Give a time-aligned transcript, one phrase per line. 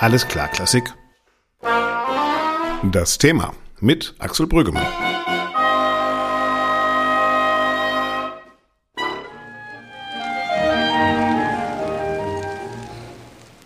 [0.00, 0.84] Alles klar, Klassik.
[2.90, 4.86] Das Thema mit Axel Brüggemann.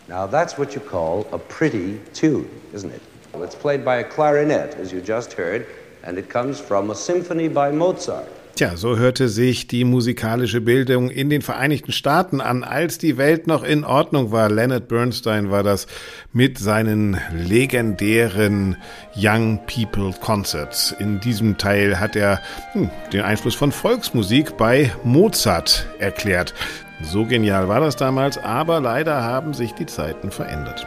[0.08, 3.00] Now that's what you call a pretty tune, isn't it?
[3.32, 5.64] Well, it's played by a clarinet, as you just heard,
[6.02, 8.26] and it comes from a symphony by Mozart.
[8.54, 13.48] Tja, so hörte sich die musikalische Bildung in den Vereinigten Staaten an, als die Welt
[13.48, 14.48] noch in Ordnung war.
[14.48, 15.88] Leonard Bernstein war das
[16.32, 18.76] mit seinen legendären
[19.16, 20.94] Young People Concerts.
[21.00, 22.40] In diesem Teil hat er
[22.74, 26.54] hm, den Einfluss von Volksmusik bei Mozart erklärt.
[27.02, 30.86] So genial war das damals, aber leider haben sich die Zeiten verändert.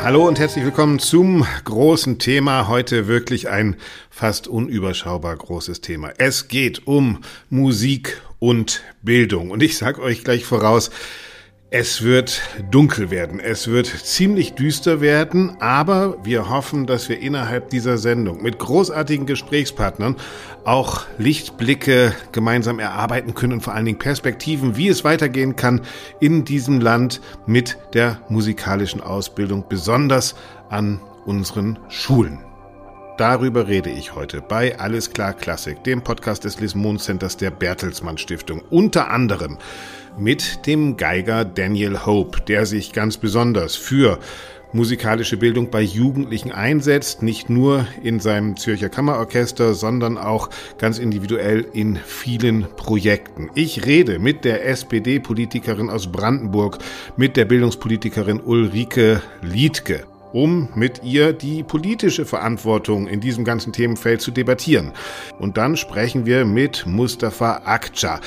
[0.00, 2.68] Hallo und herzlich willkommen zum großen Thema.
[2.68, 3.76] Heute wirklich ein
[4.10, 6.12] fast unüberschaubar großes Thema.
[6.18, 7.18] Es geht um
[7.50, 9.50] Musik und Bildung.
[9.50, 10.90] Und ich sage euch gleich voraus,
[11.70, 17.68] es wird dunkel werden, es wird ziemlich düster werden, aber wir hoffen, dass wir innerhalb
[17.68, 20.16] dieser Sendung mit großartigen Gesprächspartnern
[20.64, 25.82] auch Lichtblicke gemeinsam erarbeiten können und vor allen Dingen Perspektiven, wie es weitergehen kann
[26.20, 30.36] in diesem Land mit der musikalischen Ausbildung, besonders
[30.70, 32.38] an unseren Schulen.
[33.18, 38.16] Darüber rede ich heute bei Alles klar Klassik, dem Podcast des Lismon Centers der Bertelsmann
[38.16, 38.62] Stiftung.
[38.70, 39.58] Unter anderem
[40.18, 44.18] mit dem Geiger Daniel Hope, der sich ganz besonders für
[44.72, 51.66] musikalische Bildung bei Jugendlichen einsetzt, nicht nur in seinem Zürcher Kammerorchester, sondern auch ganz individuell
[51.72, 53.50] in vielen Projekten.
[53.54, 56.78] Ich rede mit der SPD-Politikerin aus Brandenburg,
[57.16, 64.20] mit der Bildungspolitikerin Ulrike Liedke um mit ihr die politische Verantwortung in diesem ganzen Themenfeld
[64.20, 64.92] zu debattieren.
[65.38, 68.20] Und dann sprechen wir mit Mustafa Akça.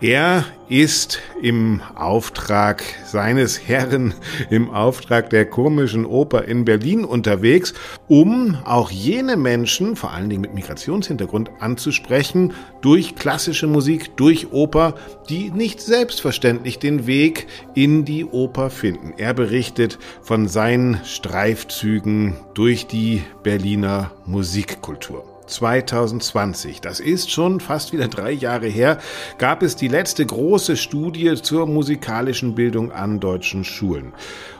[0.00, 4.14] Er ist im Auftrag seines Herren,
[4.50, 7.74] im Auftrag der komischen Oper in Berlin unterwegs,
[8.08, 14.94] um auch jene Menschen, vor allen Dingen mit Migrationshintergrund, anzusprechen, durch klassische Musik, durch Oper,
[15.28, 19.14] die nicht selbstverständlich den Weg in die Oper finden.
[19.16, 25.33] Er berichtet von seinen Streifzügen durch die Berliner Musikkultur.
[25.46, 28.98] 2020, das ist schon fast wieder drei Jahre her,
[29.38, 34.12] gab es die letzte große Studie zur musikalischen Bildung an deutschen Schulen.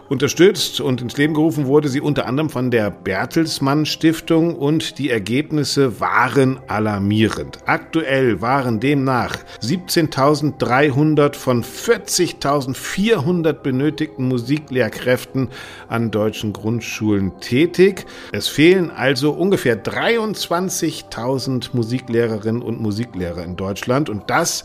[0.08, 5.08] Unterstützt und ins Leben gerufen wurde sie unter anderem von der Bertelsmann Stiftung und die
[5.08, 7.60] Ergebnisse waren alarmierend.
[7.64, 15.48] Aktuell waren demnach 17.300 von 40.400 benötigten Musiklehrkräften
[15.88, 18.04] an deutschen Grundschulen tätig.
[18.30, 24.64] Es fehlen also ungefähr 23.000 Musiklehrerinnen und Musiklehrer in Deutschland und das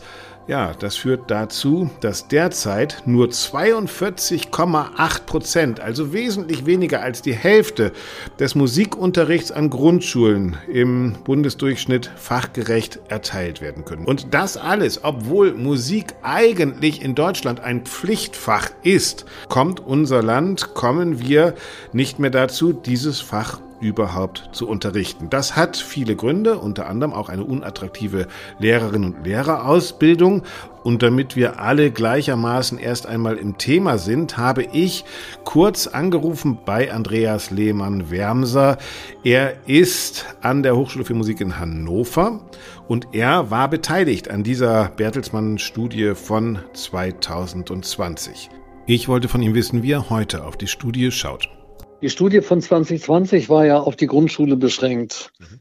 [0.50, 7.92] ja, das führt dazu, dass derzeit nur 42,8 Prozent, also wesentlich weniger als die Hälfte
[8.40, 14.06] des Musikunterrichts an Grundschulen im Bundesdurchschnitt fachgerecht erteilt werden können.
[14.06, 21.20] Und das alles, obwohl Musik eigentlich in Deutschland ein Pflichtfach ist, kommt unser Land, kommen
[21.20, 21.54] wir
[21.92, 25.28] nicht mehr dazu, dieses Fach überhaupt zu unterrichten.
[25.30, 28.26] Das hat viele Gründe, unter anderem auch eine unattraktive
[28.58, 30.42] Lehrerinnen- und Lehrerausbildung.
[30.82, 35.04] Und damit wir alle gleichermaßen erst einmal im Thema sind, habe ich
[35.44, 38.78] kurz angerufen bei Andreas Lehmann-Wermser.
[39.24, 42.40] Er ist an der Hochschule für Musik in Hannover
[42.88, 48.50] und er war beteiligt an dieser Bertelsmann-Studie von 2020.
[48.86, 51.48] Ich wollte von ihm wissen, wie er heute auf die Studie schaut.
[52.02, 55.32] Die Studie von 2020 war ja auf die Grundschule beschränkt.
[55.38, 55.60] Mhm.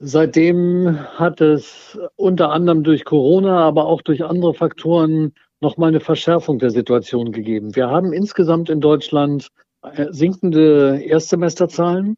[0.00, 6.58] Seitdem hat es unter anderem durch Corona, aber auch durch andere Faktoren nochmal eine Verschärfung
[6.58, 7.74] der Situation gegeben.
[7.74, 9.48] Wir haben insgesamt in Deutschland
[9.82, 12.16] äh, sinkende Erstsemesterzahlen.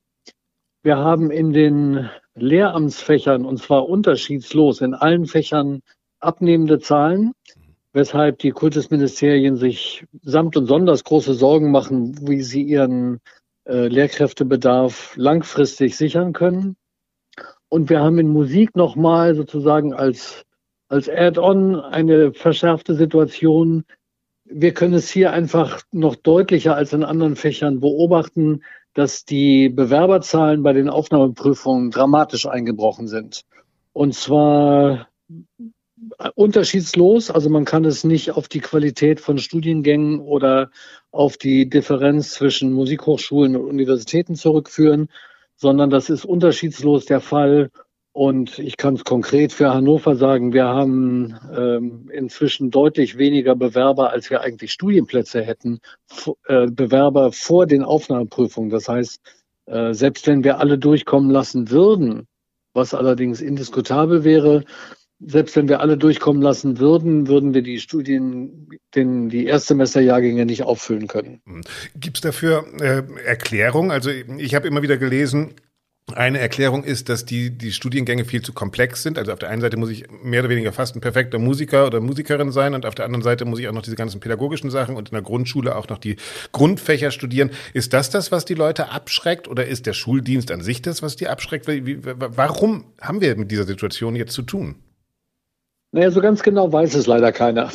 [0.83, 5.81] Wir haben in den Lehramtsfächern, und zwar unterschiedslos in allen Fächern,
[6.19, 7.33] abnehmende Zahlen,
[7.93, 13.21] weshalb die Kultusministerien sich samt und sonders große Sorgen machen, wie sie ihren
[13.71, 16.77] äh, Lehrkräftebedarf langfristig sichern können.
[17.69, 20.45] Und wir haben in Musik nochmal sozusagen als,
[20.89, 23.85] als Add-on eine verschärfte Situation.
[24.45, 28.63] Wir können es hier einfach noch deutlicher als in anderen Fächern beobachten,
[28.95, 33.43] dass die Bewerberzahlen bei den Aufnahmeprüfungen dramatisch eingebrochen sind.
[33.93, 35.07] Und zwar
[36.35, 37.31] unterschiedslos.
[37.31, 40.71] Also man kann es nicht auf die Qualität von Studiengängen oder
[41.11, 45.09] auf die Differenz zwischen Musikhochschulen und Universitäten zurückführen,
[45.57, 47.71] sondern das ist unterschiedslos der Fall.
[48.13, 54.11] Und ich kann es konkret für Hannover sagen, wir haben ähm, inzwischen deutlich weniger Bewerber,
[54.11, 55.79] als wir eigentlich Studienplätze hätten,
[56.47, 58.71] äh, Bewerber vor den Aufnahmeprüfungen.
[58.71, 59.21] Das heißt,
[59.67, 62.27] äh, selbst wenn wir alle durchkommen lassen würden,
[62.75, 64.65] was allerdings indiskutabel wäre,
[65.21, 70.63] selbst wenn wir alle durchkommen lassen würden, würden wir die Studien, den, die Erstsemesterjahrgänge nicht
[70.63, 71.41] auffüllen können.
[71.47, 71.63] Hm.
[71.95, 73.93] Gibt es dafür äh, Erklärung?
[73.93, 75.55] Also ich habe immer wieder gelesen,
[76.15, 79.19] eine Erklärung ist, dass die, die Studiengänge viel zu komplex sind.
[79.19, 82.01] Also auf der einen Seite muss ich mehr oder weniger fast ein perfekter Musiker oder
[82.01, 84.97] Musikerin sein und auf der anderen Seite muss ich auch noch diese ganzen pädagogischen Sachen
[84.97, 86.17] und in der Grundschule auch noch die
[86.53, 87.51] Grundfächer studieren.
[87.75, 91.17] Ist das das, was die Leute abschreckt oder ist der Schuldienst an sich das, was
[91.17, 91.67] die abschreckt?
[91.69, 94.77] Warum haben wir mit dieser Situation jetzt zu tun?
[95.93, 97.71] Naja, so ganz genau weiß es leider keiner.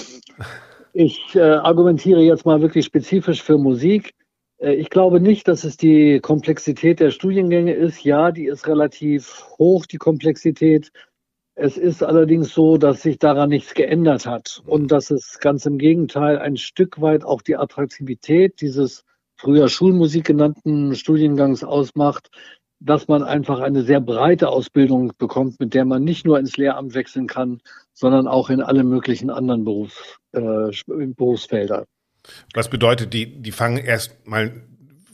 [0.93, 4.13] Ich äh, argumentiere jetzt mal wirklich spezifisch für Musik.
[4.57, 8.03] Äh, ich glaube nicht, dass es die Komplexität der Studiengänge ist.
[8.03, 10.91] Ja, die ist relativ hoch, die Komplexität.
[11.55, 15.77] Es ist allerdings so, dass sich daran nichts geändert hat und dass es ganz im
[15.77, 19.03] Gegenteil ein Stück weit auch die Attraktivität dieses
[19.37, 22.29] früher Schulmusik genannten Studiengangs ausmacht,
[22.79, 26.93] dass man einfach eine sehr breite Ausbildung bekommt, mit der man nicht nur ins Lehramt
[26.93, 27.61] wechseln kann,
[27.93, 31.85] sondern auch in alle möglichen anderen Berufs, äh, Berufsfelder.
[32.53, 34.51] Was bedeutet, die, die fangen erst mal,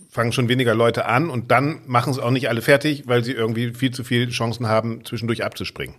[0.10, 3.34] fangen schon weniger Leute an und dann machen es auch nicht alle fertig, weil sie
[3.34, 5.96] irgendwie viel zu viele Chancen haben, zwischendurch abzuspringen.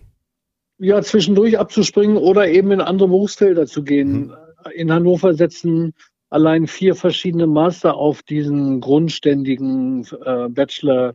[0.79, 4.27] Ja, zwischendurch abzuspringen oder eben in andere Berufsfelder zu gehen.
[4.27, 4.35] Mhm.
[4.75, 5.95] In Hannover setzen
[6.31, 11.15] allein vier verschiedene Master auf diesen grundständigen äh, Bachelor,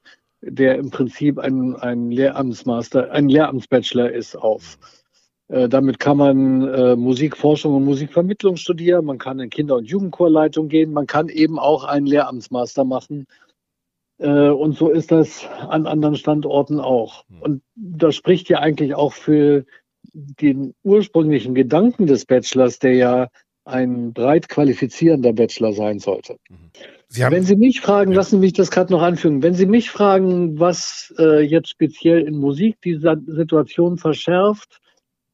[0.49, 4.77] der im Prinzip ein, ein Lehramtsmaster, ein Lehramtsbachelor ist, auf.
[5.49, 10.67] Äh, damit kann man äh, Musikforschung und Musikvermittlung studieren, man kann in Kinder- und Jugendchorleitung
[10.67, 13.27] gehen, man kann eben auch einen Lehramtsmaster machen.
[14.19, 17.23] Äh, und so ist das an anderen Standorten auch.
[17.29, 17.41] Hm.
[17.41, 19.65] Und das spricht ja eigentlich auch für
[20.13, 23.27] den ursprünglichen Gedanken des Bachelors, der ja
[23.65, 26.37] ein breit qualifizierender Bachelor sein sollte.
[26.49, 26.71] Mhm.
[27.09, 29.89] Sie wenn Sie mich fragen, lassen Sie mich das gerade noch anfügen, wenn Sie mich
[29.89, 34.81] fragen, was äh, jetzt speziell in Musik die Situation verschärft,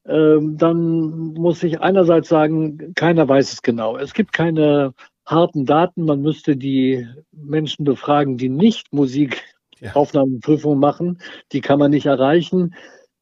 [0.05, 3.97] ähm, dann muss ich einerseits sagen, keiner weiß es genau.
[3.97, 4.93] Es gibt keine
[5.25, 6.05] harten Daten.
[6.05, 10.87] Man müsste die Menschen befragen, die nicht Musikaufnahmeprüfungen ja.
[10.87, 11.19] machen.
[11.53, 12.75] Die kann man nicht erreichen.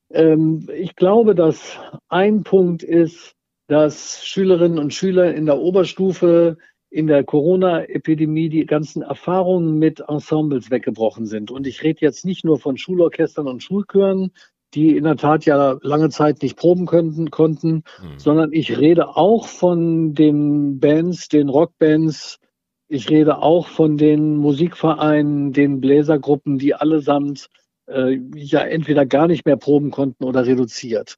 [0.09, 3.33] Ähm, ich glaube, dass ein Punkt ist,
[3.68, 6.57] dass Schülerinnen und Schüler in der Oberstufe
[6.92, 11.50] in der Corona-Epidemie die ganzen Erfahrungen mit Ensembles weggebrochen sind.
[11.50, 14.32] Und ich rede jetzt nicht nur von Schulorchestern und Schulchören,
[14.74, 18.18] die in der Tat ja lange Zeit nicht proben könnten, konnten, mhm.
[18.18, 22.40] sondern ich rede auch von den Bands, den Rockbands,
[22.90, 27.48] ich rede auch von den Musikvereinen, den Bläsergruppen, die allesamt
[27.88, 31.18] äh, ja entweder gar nicht mehr proben konnten oder reduziert.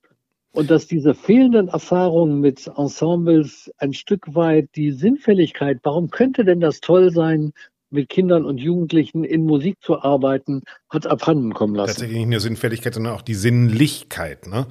[0.54, 6.60] Und dass diese fehlenden Erfahrungen mit Ensembles ein Stück weit die Sinnfälligkeit, warum könnte denn
[6.60, 7.54] das toll sein,
[7.94, 11.92] mit Kindern und Jugendlichen in Musik zu arbeiten, hat abhanden kommen lassen.
[11.92, 14.48] Tatsächlich nicht nur Sinnfälligkeit, sondern auch die Sinnlichkeit.
[14.48, 14.66] Ne?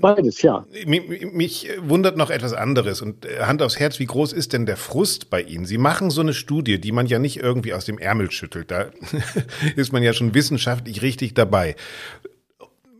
[0.00, 0.66] Beides, ja.
[0.84, 4.66] Mich, mich wundert noch etwas anderes und äh, Hand aufs Herz, wie groß ist denn
[4.66, 5.64] der Frust bei Ihnen?
[5.66, 8.70] Sie machen so eine Studie, die man ja nicht irgendwie aus dem Ärmel schüttelt.
[8.70, 8.86] Da
[9.76, 11.76] ist man ja schon wissenschaftlich richtig dabei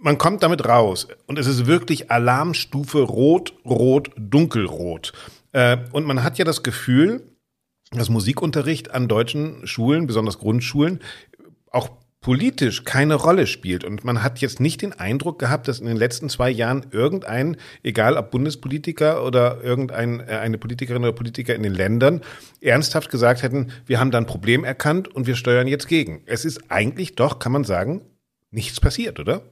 [0.04, 5.14] man kommt damit raus und es ist wirklich Alarmstufe rot, rot, dunkelrot.
[5.52, 7.22] Äh, und man hat ja das Gefühl,
[7.90, 11.00] dass Musikunterricht an deutschen Schulen, besonders Grundschulen,
[11.70, 11.88] auch
[12.20, 13.82] politisch keine Rolle spielt.
[13.82, 17.56] Und man hat jetzt nicht den Eindruck gehabt, dass in den letzten zwei Jahren irgendein,
[17.82, 22.20] egal ob Bundespolitiker oder irgendein, äh, Politikerin oder Politiker in den Ländern,
[22.60, 26.22] ernsthaft gesagt hätten, wir haben da ein Problem erkannt und wir steuern jetzt gegen.
[26.26, 28.02] Es ist eigentlich doch, kann man sagen,
[28.50, 29.42] nichts passiert, oder?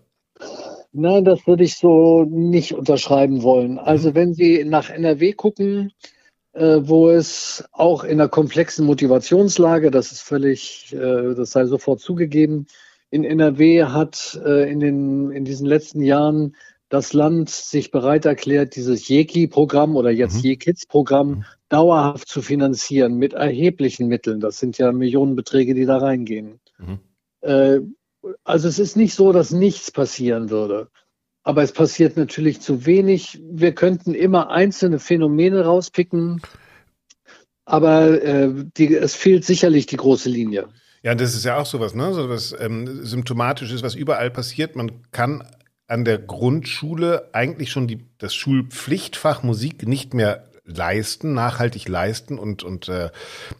[0.93, 3.79] Nein, das würde ich so nicht unterschreiben wollen.
[3.79, 4.15] Also mhm.
[4.15, 5.93] wenn Sie nach NRW gucken,
[6.53, 12.01] äh, wo es auch in einer komplexen Motivationslage, das ist völlig, äh, das sei sofort
[12.01, 12.67] zugegeben,
[13.11, 16.57] in NRW hat äh, in, den, in diesen letzten Jahren
[16.91, 20.51] das Land sich bereit erklärt, dieses JEKI-Programm oder jetzt mhm.
[20.51, 21.45] JEKIDS-Programm mhm.
[21.71, 24.41] dauerhaft zu finanzieren mit erheblichen Mitteln.
[24.41, 26.61] Das sind ja Millionenbeträge, die da reingehen.
[26.79, 26.99] Mhm.
[28.45, 30.89] Also es ist nicht so, dass nichts passieren würde.
[31.45, 33.41] Aber es passiert natürlich zu wenig.
[33.51, 36.41] Wir könnten immer einzelne Phänomene rauspicken,
[37.65, 40.69] aber äh, die, es fehlt sicherlich die große Linie.
[41.03, 42.13] Ja, das ist ja auch sowas, ne?
[42.13, 44.77] So was ähm, symptomatisches, was überall passiert.
[44.77, 45.45] Man kann
[45.89, 52.63] an der Grundschule eigentlich schon die, das Schulpflichtfach Musik nicht mehr leisten, nachhaltig leisten und,
[52.63, 53.11] und äh,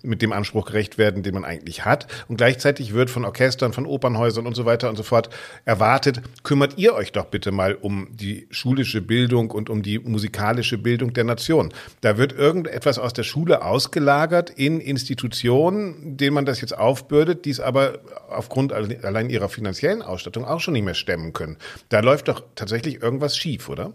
[0.03, 2.07] mit dem Anspruch gerecht werden, den man eigentlich hat.
[2.29, 5.29] Und gleichzeitig wird von Orchestern, von Opernhäusern und so weiter und so fort
[5.65, 10.79] erwartet, kümmert ihr euch doch bitte mal um die schulische Bildung und um die musikalische
[10.79, 11.75] Bildung der Nation.
[12.03, 17.51] Da wird irgendetwas aus der Schule ausgelagert in Institutionen, denen man das jetzt aufbürdet, die
[17.51, 21.57] es aber aufgrund allein ihrer finanziellen Ausstattung auch schon nicht mehr stemmen können.
[21.89, 23.93] Da läuft doch tatsächlich irgendwas schief, oder?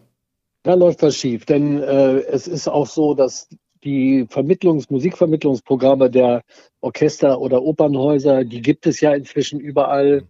[0.68, 3.48] Da läuft was schief, denn äh, es ist auch so, dass
[3.86, 6.42] die Vermittlungs-, Musikvermittlungsprogramme der
[6.82, 10.24] Orchester oder Opernhäuser, die gibt es ja inzwischen überall.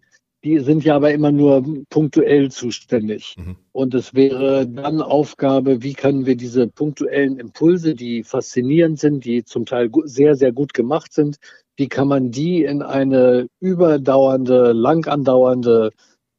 [0.43, 3.33] Die sind ja aber immer nur punktuell zuständig.
[3.39, 3.55] Mhm.
[3.71, 9.43] Und es wäre dann Aufgabe, wie können wir diese punktuellen Impulse, die faszinierend sind, die
[9.43, 11.37] zum Teil sehr, sehr gut gemacht sind,
[11.77, 15.93] wie kann man die in eine überdauernde, lang andauernde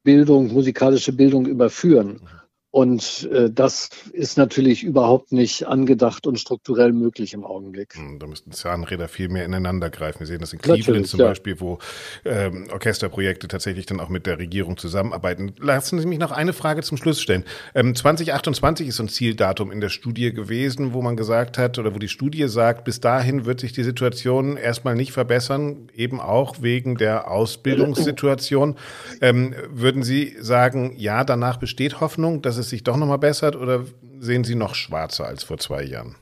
[0.05, 2.21] Bildung, musikalische Bildung überführen?
[2.23, 2.38] Mhm.
[2.71, 7.95] Und äh, das ist natürlich überhaupt nicht angedacht und strukturell möglich im Augenblick.
[7.95, 10.19] Hm, da müssten Zahnräder viel mehr ineinander greifen.
[10.19, 11.27] Wir sehen das in Cleveland natürlich, zum ja.
[11.29, 11.79] Beispiel, wo
[12.25, 15.53] ähm, Orchesterprojekte tatsächlich dann auch mit der Regierung zusammenarbeiten.
[15.57, 17.43] Lassen Sie mich noch eine Frage zum Schluss stellen.
[17.73, 21.95] Ähm, 2028 ist so ein Zieldatum in der Studie gewesen, wo man gesagt hat oder
[21.95, 26.61] wo die Studie sagt, bis dahin wird sich die Situation erstmal nicht verbessern, eben auch
[26.61, 28.75] wegen der Ausbildungssituation.
[29.21, 33.85] Ähm, würden Sie sagen, ja, danach besteht Hoffnung, dass es sich doch nochmal bessert oder
[34.19, 36.15] sehen Sie noch schwarzer als vor zwei Jahren?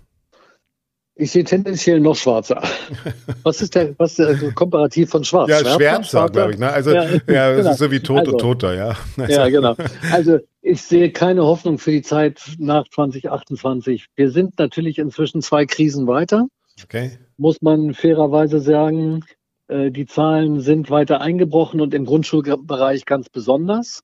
[1.20, 2.62] Ich sehe tendenziell noch schwarzer.
[3.44, 5.50] Was ist der, was der also komparativ von schwarz?
[5.50, 6.60] Ja, schwärzer, glaube ich.
[6.60, 6.70] Ne?
[6.70, 7.72] Also, ja, ja das genau.
[7.72, 8.96] ist so wie tot also, und toter, ja.
[9.18, 9.34] Also.
[9.34, 9.76] Ja, genau.
[10.12, 14.06] Also, ich sehe keine Hoffnung für die Zeit nach 2028.
[14.16, 16.48] Wir sind natürlich inzwischen zwei Krisen weiter.
[16.84, 17.18] Okay.
[17.38, 19.24] Muss man fairerweise sagen.
[19.68, 24.02] Äh, die Zahlen sind weiter eingebrochen und im Grundschulbereich ganz besonders.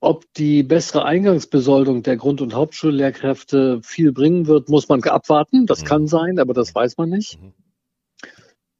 [0.00, 5.66] Ob die bessere Eingangsbesoldung der Grund- und Hauptschullehrkräfte viel bringen wird, muss man abwarten.
[5.66, 5.86] Das mhm.
[5.86, 7.40] kann sein, aber das weiß man nicht.
[7.40, 7.54] Mhm.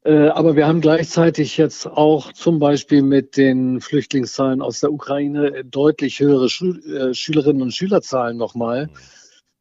[0.07, 5.65] Äh, aber wir haben gleichzeitig jetzt auch zum Beispiel mit den Flüchtlingszahlen aus der Ukraine
[5.65, 8.87] deutlich höhere Schul äh, Schülerinnen und Schülerzahlen nochmal.
[8.87, 8.91] Mhm.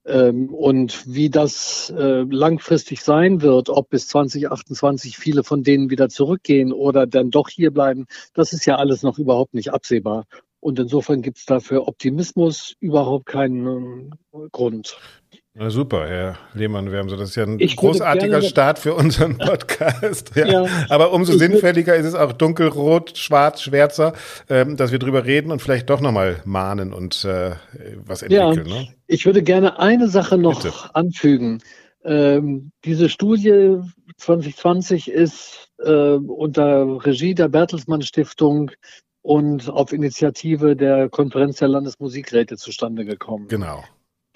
[0.06, 6.08] Ähm, und wie das äh, langfristig sein wird, ob bis 2028 viele von denen wieder
[6.08, 10.26] zurückgehen oder dann doch hier bleiben, das ist ja alles noch überhaupt nicht absehbar.
[10.66, 14.98] Und insofern gibt es dafür Optimismus überhaupt keinen äh, Grund.
[15.54, 18.94] Na super, Herr Lehmann, wir haben so, das ist ja ein ich großartiger Start für
[18.94, 20.34] unseren Podcast.
[20.34, 20.64] Ja.
[20.64, 20.66] ja.
[20.88, 24.14] Aber umso sinnfälliger ist es auch dunkelrot, schwarz, schwärzer,
[24.48, 27.52] ähm, dass wir drüber reden und vielleicht doch nochmal mahnen und äh,
[28.04, 28.66] was entwickeln.
[28.66, 28.88] Ja, ne?
[29.06, 30.74] Ich würde gerne eine Sache noch Bitte.
[30.94, 31.62] anfügen.
[32.04, 33.78] Ähm, diese Studie
[34.16, 38.72] 2020 ist äh, unter Regie der Bertelsmann Stiftung
[39.26, 43.48] und auf Initiative der Konferenz der Landesmusikräte zustande gekommen.
[43.48, 43.82] Genau.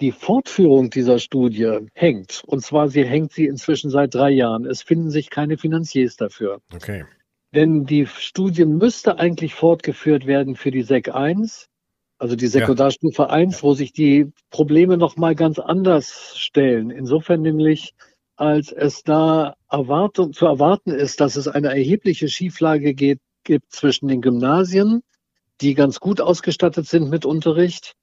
[0.00, 4.66] Die Fortführung dieser Studie hängt, und zwar sie hängt sie inzwischen seit drei Jahren.
[4.66, 6.60] Es finden sich keine Finanziers dafür.
[6.74, 7.04] Okay.
[7.54, 11.68] Denn die Studie müsste eigentlich fortgeführt werden für die SEC 1,
[12.18, 13.30] also die Sekundarstufe ja.
[13.30, 16.90] 1, wo sich die Probleme nochmal ganz anders stellen.
[16.90, 17.94] Insofern nämlich,
[18.34, 24.08] als es da Erwartung, zu erwarten ist, dass es eine erhebliche Schieflage geht gibt zwischen
[24.08, 25.02] den Gymnasien,
[25.60, 27.94] die ganz gut ausgestattet sind mit Unterricht,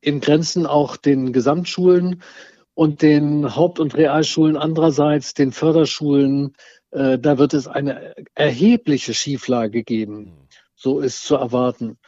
[0.00, 2.22] in Grenzen auch den Gesamtschulen
[2.74, 6.54] und den Haupt- und Realschulen andererseits, den Förderschulen.
[6.90, 10.48] Äh, da wird es eine erhebliche Schieflage geben.
[10.74, 11.98] So ist zu erwarten.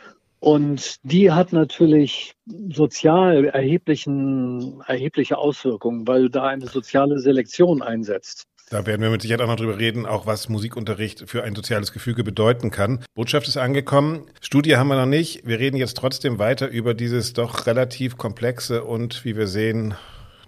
[0.40, 2.34] Und die hat natürlich
[2.68, 8.46] sozial erheblichen, erhebliche Auswirkungen, weil da eine soziale Selektion einsetzt.
[8.70, 11.92] Da werden wir mit Sicherheit auch noch drüber reden, auch was Musikunterricht für ein soziales
[11.92, 13.04] Gefüge bedeuten kann.
[13.14, 14.22] Botschaft ist angekommen.
[14.40, 15.46] Studie haben wir noch nicht.
[15.46, 19.94] Wir reden jetzt trotzdem weiter über dieses doch relativ komplexe und, wie wir sehen,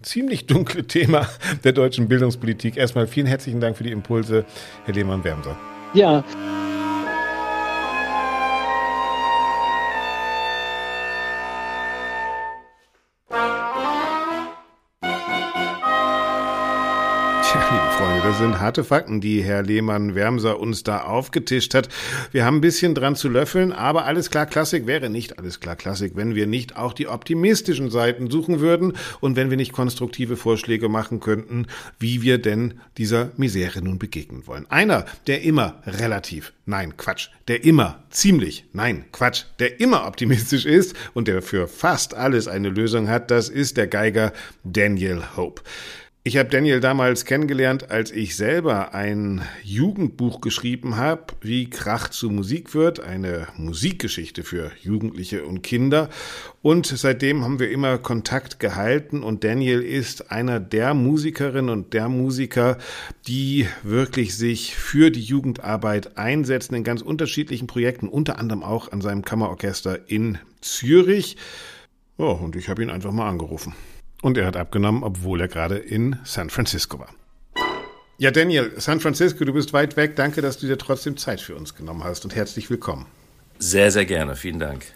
[0.02, 1.28] ziemlich dunkle Thema
[1.64, 2.76] der deutschen Bildungspolitik.
[2.78, 4.46] Erstmal vielen herzlichen Dank für die Impulse,
[4.86, 5.56] Herr Lehmann-Wermser.
[5.92, 6.24] Ja.
[18.36, 21.88] Das sind harte Fakten, die Herr Lehmann-Wermser uns da aufgetischt hat.
[22.32, 25.74] Wir haben ein bisschen dran zu löffeln, aber alles klar Klassik wäre nicht alles klar
[25.74, 30.36] Klassik, wenn wir nicht auch die optimistischen Seiten suchen würden und wenn wir nicht konstruktive
[30.36, 31.66] Vorschläge machen könnten,
[31.98, 34.66] wie wir denn dieser Misere nun begegnen wollen.
[34.70, 40.94] Einer, der immer relativ, nein, Quatsch, der immer ziemlich, nein, Quatsch, der immer optimistisch ist
[41.14, 45.62] und der für fast alles eine Lösung hat, das ist der Geiger Daniel Hope.
[46.26, 52.30] Ich habe Daniel damals kennengelernt, als ich selber ein Jugendbuch geschrieben habe, wie Krach zu
[52.30, 56.10] Musik wird, eine Musikgeschichte für Jugendliche und Kinder.
[56.62, 62.08] Und seitdem haben wir immer Kontakt gehalten und Daniel ist einer der Musikerinnen und der
[62.08, 62.78] Musiker,
[63.28, 69.00] die wirklich sich für die Jugendarbeit einsetzen in ganz unterschiedlichen Projekten, unter anderem auch an
[69.00, 71.36] seinem Kammerorchester in Zürich.
[72.18, 73.74] Oh, und ich habe ihn einfach mal angerufen.
[74.22, 77.10] Und er hat abgenommen, obwohl er gerade in San Francisco war.
[78.18, 80.16] Ja, Daniel, San Francisco, du bist weit weg.
[80.16, 83.06] Danke, dass du dir trotzdem Zeit für uns genommen hast und herzlich willkommen.
[83.58, 84.36] Sehr, sehr gerne.
[84.36, 84.86] Vielen Dank.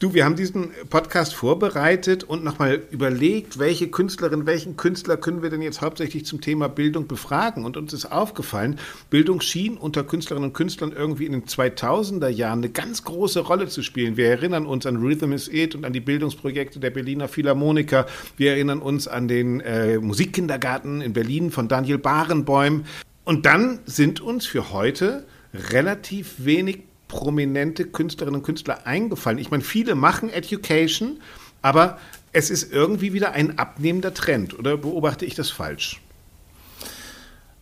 [0.00, 5.50] Du, wir haben diesen Podcast vorbereitet und nochmal überlegt, welche Künstlerin, welchen Künstler können wir
[5.50, 7.66] denn jetzt hauptsächlich zum Thema Bildung befragen?
[7.66, 8.78] Und uns ist aufgefallen,
[9.10, 13.68] Bildung schien unter Künstlerinnen und Künstlern irgendwie in den 2000er Jahren eine ganz große Rolle
[13.68, 14.16] zu spielen.
[14.16, 18.06] Wir erinnern uns an Rhythm is It und an die Bildungsprojekte der Berliner Philharmoniker.
[18.38, 22.84] Wir erinnern uns an den äh, Musikkindergarten in Berlin von Daniel Barenboim.
[23.24, 29.38] Und dann sind uns für heute relativ wenig prominente Künstlerinnen und Künstler eingefallen.
[29.38, 31.20] Ich meine, viele machen Education,
[31.60, 31.98] aber
[32.32, 34.58] es ist irgendwie wieder ein abnehmender Trend.
[34.58, 36.00] Oder beobachte ich das falsch?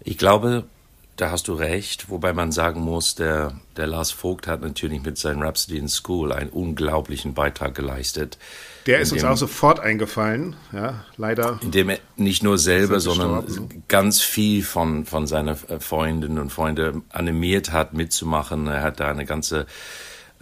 [0.05, 0.65] Ich glaube,
[1.17, 5.19] da hast du recht, wobei man sagen muss, der, der Lars Vogt hat natürlich mit
[5.19, 8.39] seinem Rhapsody in School einen unglaublichen Beitrag geleistet.
[8.87, 11.59] Der ist uns auch sofort eingefallen, ja, leider.
[11.63, 13.45] Indem er nicht nur selber, sondern
[13.89, 18.67] ganz viel von, von seinen Freundinnen und Freunden animiert hat, mitzumachen.
[18.67, 19.67] Er hat da eine ganze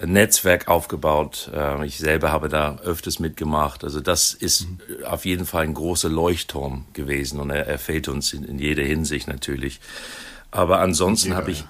[0.05, 1.50] Netzwerk aufgebaut.
[1.55, 3.83] Ähm, ich selber habe da öfters mitgemacht.
[3.85, 5.05] Also das ist mhm.
[5.05, 8.83] auf jeden Fall ein großer Leuchtturm gewesen und er, er fehlt uns in, in jeder
[8.83, 9.81] Hinsicht natürlich.
[10.50, 11.64] Aber ansonsten habe ich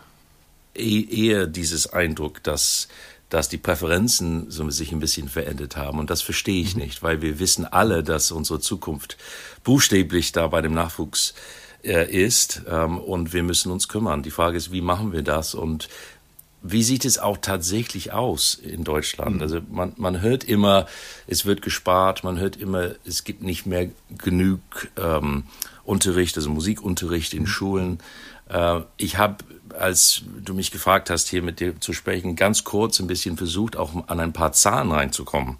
[0.74, 2.88] e-, eher dieses Eindruck, dass
[3.28, 5.98] dass die Präferenzen so sich ein bisschen verändert haben.
[5.98, 6.82] Und das verstehe ich mhm.
[6.82, 9.16] nicht, weil wir wissen alle, dass unsere Zukunft
[9.64, 11.34] buchstäblich da bei dem Nachwuchs
[11.82, 12.62] äh, ist.
[12.68, 14.22] Ähm, und wir müssen uns kümmern.
[14.22, 15.54] Die Frage ist, wie machen wir das?
[15.54, 15.88] Und
[16.62, 19.36] wie sieht es auch tatsächlich aus in Deutschland?
[19.36, 19.42] Mhm.
[19.42, 20.86] Also man, man hört immer,
[21.26, 24.60] es wird gespart, man hört immer, es gibt nicht mehr genug
[24.96, 25.44] ähm,
[25.84, 27.46] Unterricht, also Musikunterricht in mhm.
[27.46, 27.98] Schulen.
[28.48, 29.44] Äh, ich habe
[29.78, 33.76] als du mich gefragt hast, hier mit dir zu sprechen, ganz kurz ein bisschen versucht,
[33.76, 35.58] auch an ein paar Zahlen reinzukommen.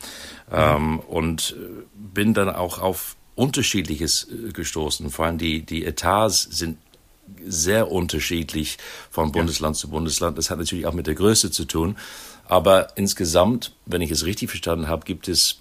[0.51, 1.01] Mhm.
[1.01, 5.11] Und äh, bin dann auch auf Unterschiedliches äh, gestoßen.
[5.11, 6.79] Vor allem die, die Etats sind
[7.45, 8.79] sehr unterschiedlich
[9.11, 9.81] von Bundesland ja.
[9.81, 10.39] zu Bundesland.
[10.39, 11.97] Das hat natürlich auch mit der Größe zu tun.
[12.49, 15.59] Aber insgesamt, wenn ich es richtig verstanden habe, gibt es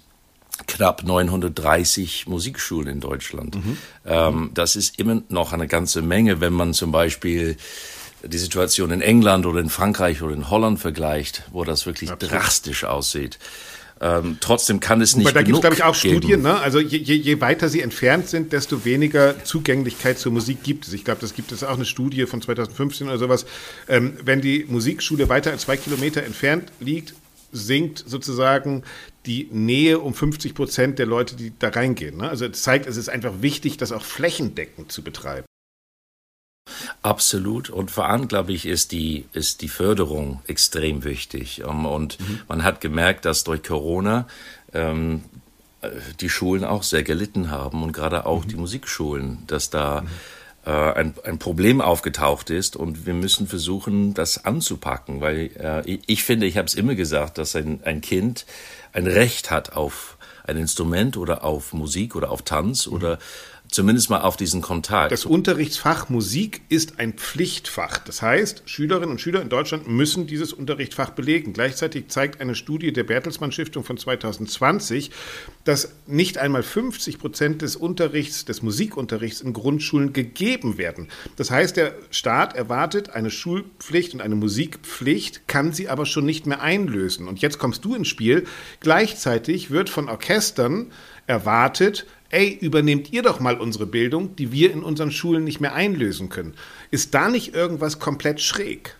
[0.66, 3.56] knapp 930 Musikschulen in Deutschland.
[3.56, 3.76] Mhm.
[4.06, 7.56] Ähm, das ist immer noch eine ganze Menge, wenn man zum Beispiel
[8.28, 12.34] die Situation in England oder in Frankreich oder in Holland vergleicht, wo das wirklich Absolut.
[12.34, 13.38] drastisch aussieht.
[13.98, 15.26] Ähm, trotzdem kann es nicht.
[15.26, 16.18] Aber da gibt es, glaube ich, auch geben.
[16.18, 16.42] Studien.
[16.42, 16.58] Ne?
[16.60, 20.92] Also je, je, je, weiter sie entfernt sind, desto weniger Zugänglichkeit zur Musik gibt es.
[20.92, 23.46] Ich glaube, das gibt es auch eine Studie von 2015 oder sowas.
[23.88, 27.14] Ähm, wenn die Musikschule weiter als zwei Kilometer entfernt liegt,
[27.52, 28.82] sinkt sozusagen
[29.24, 32.18] die Nähe um 50 Prozent der Leute, die da reingehen.
[32.18, 32.28] Ne?
[32.28, 35.46] Also es zeigt, es ist einfach wichtig, das auch flächendeckend zu betreiben.
[37.02, 37.70] Absolut.
[37.70, 41.62] Und vor allem, glaube ich, ist die, ist die Förderung extrem wichtig.
[41.66, 42.40] Ähm, und mhm.
[42.48, 44.26] man hat gemerkt, dass durch Corona
[44.72, 45.24] ähm,
[45.82, 48.48] äh, die Schulen auch sehr gelitten haben und gerade auch mhm.
[48.48, 50.08] die Musikschulen, dass da mhm.
[50.66, 56.00] äh, ein, ein Problem aufgetaucht ist und wir müssen versuchen, das anzupacken, weil äh, ich,
[56.06, 58.46] ich finde, ich habe es immer gesagt, dass ein, ein Kind
[58.92, 62.92] ein Recht hat auf ein Instrument oder auf Musik oder auf Tanz mhm.
[62.92, 63.18] oder
[63.70, 65.12] Zumindest mal auf diesen Kontakt.
[65.12, 67.98] Das Unterrichtsfach Musik ist ein Pflichtfach.
[67.98, 71.52] Das heißt, Schülerinnen und Schüler in Deutschland müssen dieses Unterrichtsfach belegen.
[71.52, 75.10] Gleichzeitig zeigt eine Studie der Bertelsmann Stiftung von 2020,
[75.64, 81.08] dass nicht einmal 50 Prozent des Unterrichts, des Musikunterrichts in Grundschulen gegeben werden.
[81.36, 86.46] Das heißt, der Staat erwartet eine Schulpflicht und eine Musikpflicht, kann sie aber schon nicht
[86.46, 87.26] mehr einlösen.
[87.26, 88.44] Und jetzt kommst du ins Spiel.
[88.80, 90.92] Gleichzeitig wird von Orchestern
[91.26, 95.74] erwartet, ey, übernehmt ihr doch mal unsere Bildung, die wir in unseren Schulen nicht mehr
[95.74, 96.54] einlösen können.
[96.90, 98.96] Ist da nicht irgendwas komplett schräg?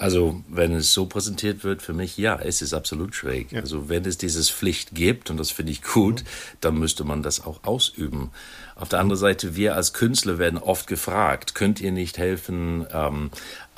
[0.00, 3.52] Also, wenn es so präsentiert wird, für mich, ja, es ist absolut schräg.
[3.52, 3.60] Ja.
[3.60, 6.26] Also, wenn es dieses Pflicht gibt, und das finde ich gut, mhm.
[6.62, 8.30] dann müsste man das auch ausüben.
[8.76, 13.30] Auf der anderen Seite, wir als Künstler werden oft gefragt, könnt ihr nicht helfen, ähm,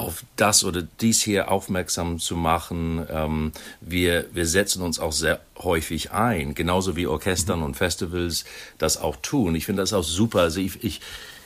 [0.02, 3.06] auf das oder dies hier aufmerksam zu machen?
[3.08, 7.66] Ähm, wir, wir setzen uns auch sehr häufig ein, genauso wie Orchestern mhm.
[7.66, 8.44] und Festivals
[8.78, 9.54] das auch tun.
[9.54, 10.40] Ich finde das auch super.
[10.40, 11.00] Also ich, ich,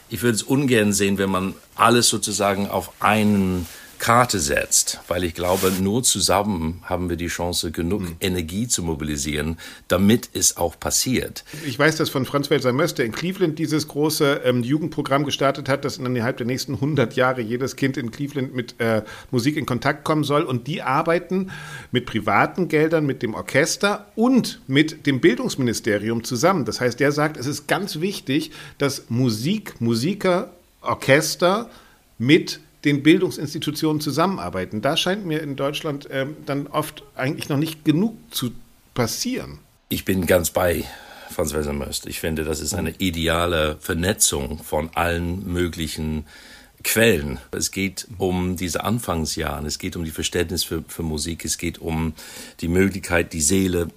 [0.09, 3.67] ich würde es ungern sehen, wenn man alles sozusagen auf einen
[3.99, 8.17] Karte setzt, weil ich glaube, nur zusammen haben wir die Chance, genug mhm.
[8.21, 11.45] Energie zu mobilisieren, damit es auch passiert.
[11.67, 15.69] Ich weiß das von Franz Welser Möss, der in Cleveland dieses große ähm, Jugendprogramm gestartet
[15.69, 19.67] hat, dass innerhalb der nächsten 100 Jahre jedes Kind in Cleveland mit äh, Musik in
[19.67, 20.43] Kontakt kommen soll.
[20.43, 21.51] Und die arbeiten
[21.93, 26.65] mit privaten Geldern, mit dem Orchester und mit dem Bildungsministerium zusammen.
[26.65, 31.71] Das heißt, der sagt, es ist ganz wichtig, dass Musik, Musiker, Orchester
[32.19, 34.81] mit den Bildungsinstitutionen zusammenarbeiten.
[34.81, 38.53] Da scheint mir in Deutschland ähm, dann oft eigentlich noch nicht genug zu
[38.95, 39.59] passieren.
[39.89, 40.85] Ich bin ganz bei
[41.31, 42.07] Franz Welser Möst.
[42.07, 46.25] Ich finde, das ist eine ideale Vernetzung von allen möglichen
[46.85, 47.41] Quellen.
[47.51, 51.79] Es geht um diese Anfangsjahre, es geht um die Verständnis für, für Musik, es geht
[51.79, 52.15] um
[52.61, 53.89] die Möglichkeit, die Seele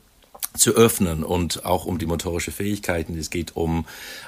[0.57, 3.17] zu öffnen und auch um die motorische Fähigkeiten.
[3.17, 3.85] Es geht um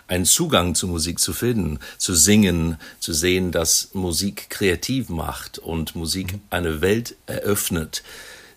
[0.07, 5.95] einen Zugang zu Musik zu finden, zu singen, zu sehen, dass Musik kreativ macht und
[5.95, 8.03] Musik eine Welt eröffnet,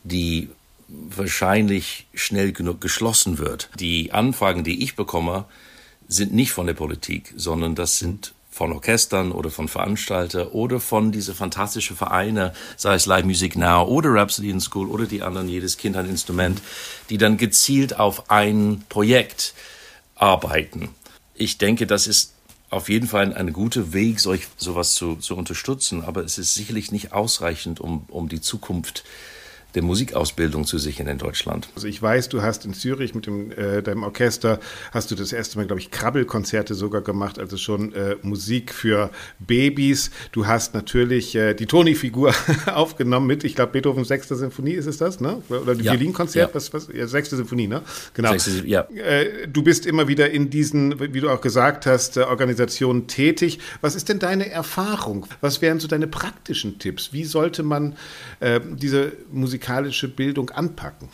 [0.03, 0.50] die
[0.88, 3.70] wahrscheinlich schnell genug geschlossen wird.
[3.79, 5.46] Die Anfragen, die ich bekomme,
[6.07, 11.11] sind nicht von der Politik, sondern das sind von Orchestern oder von Veranstaltern oder von
[11.11, 15.49] diese fantastischen Vereine, sei es Live Music Now oder Rhapsody in School oder die anderen,
[15.49, 16.62] jedes Kind ein Instrument,
[17.11, 19.55] die dann gezielt auf ein Projekt
[20.14, 20.90] arbeiten.
[21.35, 22.33] Ich denke, das ist
[22.71, 26.93] auf jeden Fall ein, guter Weg, solch, sowas zu, zu unterstützen, aber es ist sicherlich
[26.93, 29.03] nicht ausreichend, um, um die Zukunft
[29.75, 31.69] der Musikausbildung zu sichern in Deutschland.
[31.75, 34.61] Also ich weiß, du hast in Zürich mit dem, äh, deinem Orchester,
[34.93, 39.11] hast du das erste Mal, glaube ich, Krabbelkonzerte sogar gemacht, also schon äh, Musik für
[39.41, 40.11] Babys.
[40.33, 42.33] Du hast natürlich äh, die Toni-Figur
[42.67, 45.43] aufgenommen mit, ich glaube, Beethovens sechster Sinfonie ist es das, ne?
[45.49, 46.55] Oder die ja, Violinkonzert, ja.
[46.55, 47.83] was, was, ja, sechste Sinfonie, ne?
[48.15, 48.31] Genau.
[48.31, 48.83] Sechste, ja.
[48.95, 53.59] Äh, du bist immer wieder in diesen, wie du auch gesagt hast, äh, Organisationen tätig.
[53.81, 55.27] Was ist denn deine Erfahrung?
[55.41, 57.13] Was wären so deine praktischen Tipps?
[57.13, 57.97] Wie sollte man
[58.39, 61.09] äh, diese Musik musikalische Bildung anpacken?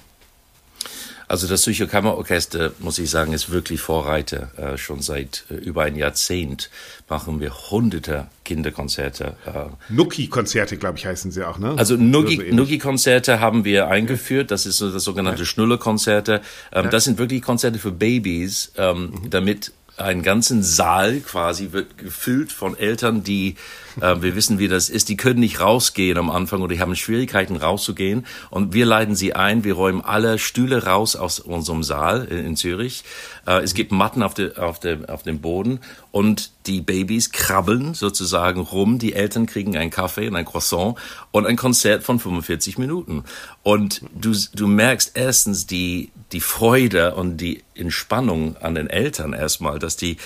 [1.28, 4.50] Also das Zürcher Kammerorchester, muss ich sagen, ist wirklich Vorreiter.
[4.58, 6.70] Äh, schon seit äh, über ein Jahrzehnt
[7.08, 9.36] machen wir hunderte Kinderkonzerte.
[9.46, 9.92] Äh.
[9.92, 11.74] Nuki-Konzerte, glaube ich, heißen sie auch, ne?
[11.76, 14.50] Also Nuki-Konzerte so haben wir eingeführt.
[14.50, 15.46] Das ist so das sogenannte ja.
[15.46, 16.40] Schnuller-Konzerte.
[16.72, 16.90] Ähm, ja.
[16.90, 19.30] Das sind wirklich Konzerte für Babys, ähm, mhm.
[19.30, 23.56] damit einen ganzen Saal quasi wird gefüllt von Eltern, die,
[24.00, 26.94] äh, wir wissen, wie das ist, die können nicht rausgehen am Anfang oder die haben
[26.96, 28.26] Schwierigkeiten rauszugehen.
[28.50, 32.56] Und wir leiten sie ein, wir räumen alle Stühle raus aus unserem Saal in, in
[32.56, 33.04] Zürich.
[33.46, 35.80] Äh, es gibt Matten auf, de, auf, de, auf dem Boden
[36.12, 38.98] und die Babys krabbeln sozusagen rum.
[38.98, 40.96] Die Eltern kriegen einen Kaffee und ein Croissant
[41.30, 43.24] und ein Konzert von 45 Minuten.
[43.62, 49.78] Und du, du merkst erstens die, die Freude und die Entspannung an den Eltern erstmal,
[49.78, 50.16] dass die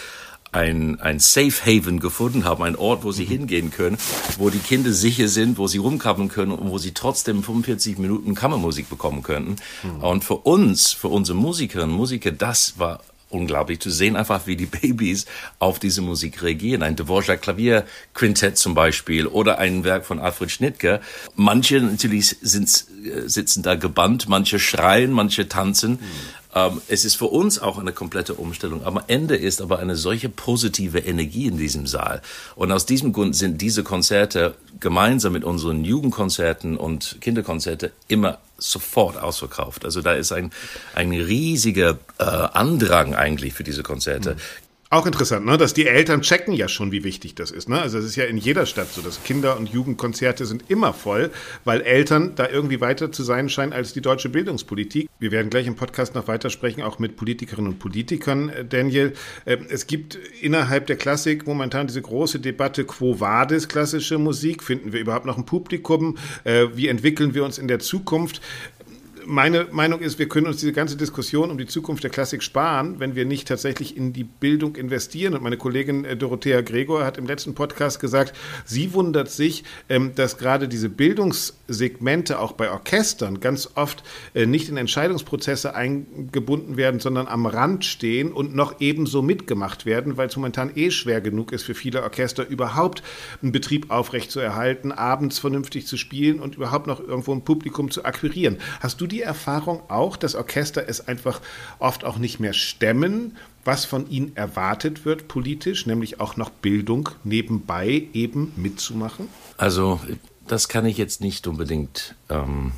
[0.54, 3.28] ein, ein Safe Haven gefunden haben, ein Ort, wo sie mhm.
[3.28, 3.98] hingehen können,
[4.38, 8.34] wo die Kinder sicher sind, wo sie rumkappen können und wo sie trotzdem 45 Minuten
[8.34, 9.56] Kammermusik bekommen könnten.
[9.82, 10.04] Mhm.
[10.04, 13.00] Und für uns, für unsere Musikerinnen und Musiker, das war
[13.34, 15.26] unglaublich zu sehen, einfach wie die Babys
[15.58, 16.84] auf diese Musik reagieren.
[16.84, 21.00] Ein Dvorak Klavierquintett zum Beispiel oder ein Werk von Alfred Schnittke.
[21.34, 25.92] Manche natürlich sind, äh, sitzen da gebannt, manche schreien, manche tanzen.
[25.92, 25.98] Mhm.
[26.54, 28.84] Ähm, es ist für uns auch eine komplette Umstellung.
[28.84, 32.22] Am Ende ist aber eine solche positive Energie in diesem Saal.
[32.54, 39.16] Und aus diesem Grund sind diese Konzerte gemeinsam mit unseren Jugendkonzerten und Kinderkonzerte immer sofort
[39.16, 39.84] ausverkauft.
[39.84, 40.52] Also da ist ein,
[40.94, 44.34] ein riesiger äh, Andrang eigentlich für diese Konzerte.
[44.34, 44.38] Mhm.
[44.90, 45.57] Auch interessant, ne?
[45.57, 47.68] dass die Eltern checken ja schon, wie wichtig das ist.
[47.68, 47.81] Ne?
[47.81, 51.31] Also es ist ja in jeder Stadt so, dass Kinder- und Jugendkonzerte sind immer voll,
[51.64, 55.09] weil Eltern da irgendwie weiter zu sein scheinen als die deutsche Bildungspolitik.
[55.18, 59.14] Wir werden gleich im Podcast noch weitersprechen, auch mit Politikerinnen und Politikern, äh, Daniel.
[59.47, 64.62] Ähm, es gibt innerhalb der Klassik momentan diese große Debatte, quo vadis klassische Musik?
[64.62, 66.18] Finden wir überhaupt noch ein Publikum?
[66.44, 68.42] Äh, wie entwickeln wir uns in der Zukunft?
[69.26, 73.00] Meine Meinung ist, wir können uns diese ganze Diskussion um die Zukunft der Klassik sparen,
[73.00, 75.34] wenn wir nicht tatsächlich in die Bildung investieren.
[75.34, 78.34] Und meine Kollegin äh, Dorothea Gregor hat im letzten Podcast gesagt,
[78.64, 84.02] sie wundert sich, ähm, dass gerade diese Bildungssegmente auch bei Orchestern ganz oft
[84.34, 90.16] äh, nicht in Entscheidungsprozesse eingebunden werden, sondern am Rand stehen und noch ebenso mitgemacht werden,
[90.16, 93.02] weil es momentan eh schwer genug ist für viele Orchester überhaupt
[93.42, 98.58] einen Betrieb aufrechtzuerhalten, abends vernünftig zu spielen und überhaupt noch irgendwo ein Publikum zu akquirieren.
[98.80, 101.40] Hast du die Erfahrung auch, dass Orchester es einfach
[101.79, 107.09] oft auch nicht mehr stemmen, was von ihnen erwartet wird politisch, nämlich auch noch Bildung
[107.24, 109.29] nebenbei eben mitzumachen?
[109.57, 110.00] Also
[110.46, 112.72] das kann ich jetzt nicht unbedingt ähm,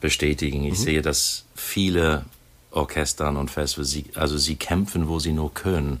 [0.00, 0.64] bestätigen.
[0.64, 0.84] Ich mhm.
[0.84, 2.24] sehe, dass viele
[2.70, 6.00] Orchestern und Festivals, also sie kämpfen, wo sie nur können.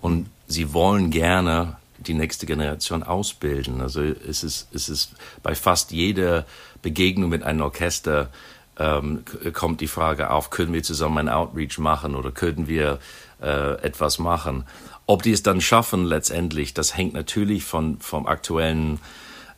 [0.00, 3.80] Und sie wollen gerne die nächste Generation ausbilden.
[3.80, 6.46] Also es ist, es ist bei fast jeder
[6.82, 8.30] Begegnung mit einem Orchester
[8.78, 12.98] ähm, kommt die Frage auf, können wir zusammen ein Outreach machen oder können wir
[13.40, 14.64] äh, etwas machen.
[15.06, 18.98] Ob die es dann schaffen letztendlich, das hängt natürlich von vom aktuellen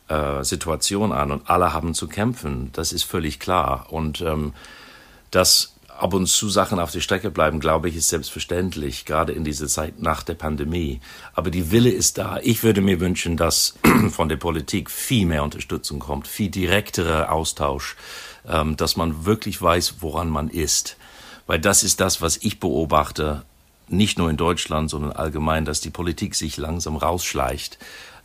[0.07, 2.69] äh, Situation an und alle haben zu kämpfen.
[2.73, 4.53] Das ist völlig klar und ähm,
[5.31, 9.43] das ab und zu Sachen auf der Strecke bleiben, glaube ich, ist selbstverständlich, gerade in
[9.43, 11.01] dieser Zeit nach der Pandemie.
[11.33, 12.39] Aber die Wille ist da.
[12.41, 13.75] Ich würde mir wünschen, dass
[14.11, 17.97] von der Politik viel mehr Unterstützung kommt, viel direkterer Austausch,
[18.47, 20.97] ähm, dass man wirklich weiß, woran man ist.
[21.47, 23.43] Weil das ist das, was ich beobachte,
[23.87, 27.79] nicht nur in Deutschland, sondern allgemein, dass die Politik sich langsam rausschleicht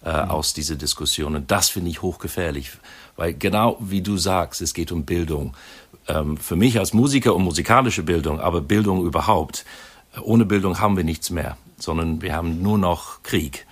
[0.05, 0.31] äh, mhm.
[0.31, 1.37] aus dieser Diskussion.
[1.37, 2.73] Und das finde ich hochgefährlich.
[3.17, 5.55] Weil genau wie du sagst, es geht um Bildung
[6.09, 9.65] ähm, für mich als Musiker um musikalische Bildung, aber Bildung überhaupt.
[10.23, 13.67] Ohne Bildung haben wir nichts mehr, sondern wir haben nur noch Krieg.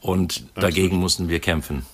[0.00, 1.84] Und dagegen mussten wir kämpfen.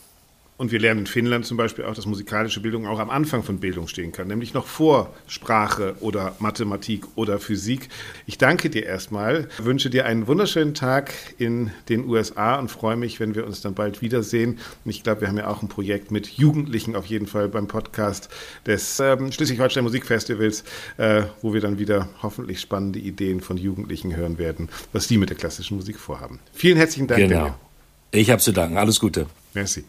[0.63, 3.59] Und wir lernen in Finnland zum Beispiel auch, dass musikalische Bildung auch am Anfang von
[3.59, 7.89] Bildung stehen kann, nämlich noch vor Sprache oder Mathematik oder Physik.
[8.27, 13.19] Ich danke dir erstmal, wünsche dir einen wunderschönen Tag in den USA und freue mich,
[13.19, 14.61] wenn wir uns dann bald wiedersehen.
[14.85, 17.67] Und ich glaube, wir haben ja auch ein Projekt mit Jugendlichen auf jeden Fall beim
[17.67, 18.29] Podcast
[18.65, 20.63] des ähm, Schleswig-Holstein Musikfestivals,
[20.97, 25.29] äh, wo wir dann wieder hoffentlich spannende Ideen von Jugendlichen hören werden, was die mit
[25.29, 26.39] der klassischen Musik vorhaben.
[26.53, 27.19] Vielen herzlichen Dank.
[27.19, 27.35] Genau.
[27.35, 27.55] Daniel.
[28.13, 28.77] Ich habe zu danken.
[28.77, 29.27] Alles Gute.
[29.55, 29.83] Merci.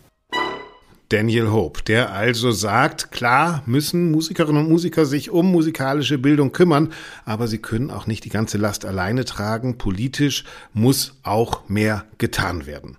[1.13, 6.91] Daniel Hope, der also sagt, klar müssen Musikerinnen und Musiker sich um musikalische Bildung kümmern,
[7.23, 9.77] aber sie können auch nicht die ganze Last alleine tragen.
[9.77, 12.97] Politisch muss auch mehr getan werden.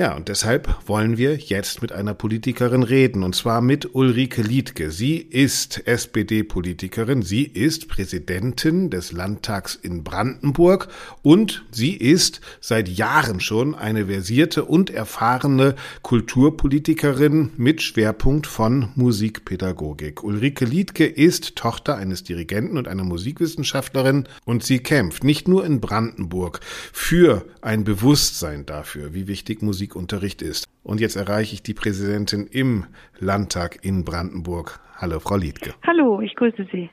[0.00, 4.90] Ja, und deshalb wollen wir jetzt mit einer Politikerin reden, und zwar mit Ulrike Liedke.
[4.90, 10.88] Sie ist SPD-Politikerin, sie ist Präsidentin des Landtags in Brandenburg
[11.20, 20.24] und sie ist seit Jahren schon eine versierte und erfahrene Kulturpolitikerin mit Schwerpunkt von Musikpädagogik.
[20.24, 25.82] Ulrike Liedke ist Tochter eines Dirigenten und einer Musikwissenschaftlerin und sie kämpft nicht nur in
[25.82, 26.60] Brandenburg
[26.90, 30.66] für ein Bewusstsein dafür, wie wichtig Musik Musikunterricht ist.
[30.82, 32.86] Und jetzt erreiche ich die Präsidentin im
[33.18, 34.80] Landtag in Brandenburg.
[35.00, 35.72] Hallo, Frau Liedke.
[35.86, 36.90] Hallo, ich grüße Sie.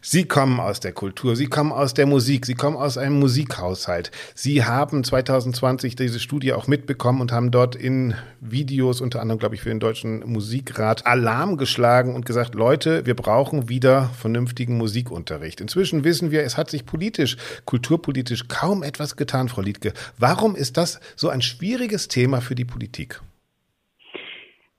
[0.00, 4.12] Sie kommen aus der Kultur, Sie kommen aus der Musik, Sie kommen aus einem Musikhaushalt.
[4.36, 9.56] Sie haben 2020 diese Studie auch mitbekommen und haben dort in Videos, unter anderem, glaube
[9.56, 15.60] ich, für den Deutschen Musikrat, Alarm geschlagen und gesagt, Leute, wir brauchen wieder vernünftigen Musikunterricht.
[15.60, 19.92] Inzwischen wissen wir, es hat sich politisch, kulturpolitisch kaum etwas getan, Frau Liedke.
[20.18, 23.20] Warum ist das so ein schwieriges Thema für die Politik?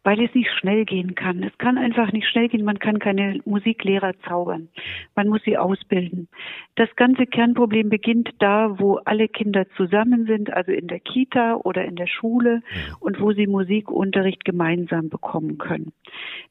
[0.03, 1.43] Weil es nicht schnell gehen kann.
[1.43, 2.63] Es kann einfach nicht schnell gehen.
[2.63, 4.69] Man kann keine Musiklehrer zaubern.
[5.15, 6.27] Man muss sie ausbilden.
[6.75, 11.85] Das ganze Kernproblem beginnt da, wo alle Kinder zusammen sind, also in der Kita oder
[11.85, 12.63] in der Schule
[12.99, 15.91] und wo sie Musikunterricht gemeinsam bekommen können.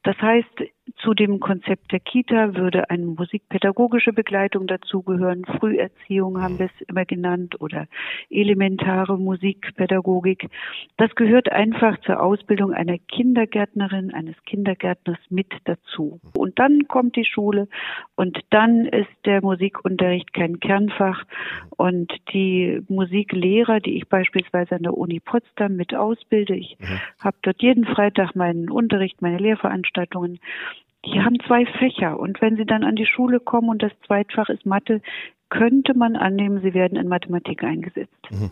[0.03, 0.63] Das heißt,
[0.97, 5.45] zu dem Konzept der Kita würde eine musikpädagogische Begleitung dazugehören.
[5.45, 7.87] Früherziehung haben wir es immer genannt oder
[8.29, 10.49] elementare Musikpädagogik.
[10.97, 16.19] Das gehört einfach zur Ausbildung einer Kindergärtnerin, eines Kindergärtners mit dazu.
[16.35, 17.67] Und dann kommt die Schule
[18.15, 21.23] und dann ist der Musikunterricht kein Kernfach
[21.77, 26.99] und die Musiklehrer, die ich beispielsweise an der Uni Potsdam mit ausbilde, ich mhm.
[27.19, 30.39] habe dort jeden Freitag meinen Unterricht, meine Lehrveranstaltungen
[31.05, 34.49] die haben zwei Fächer und wenn sie dann an die Schule kommen und das Zweitfach
[34.49, 35.01] ist Mathe,
[35.49, 38.15] könnte man annehmen, sie werden in Mathematik eingesetzt.
[38.29, 38.51] Mhm.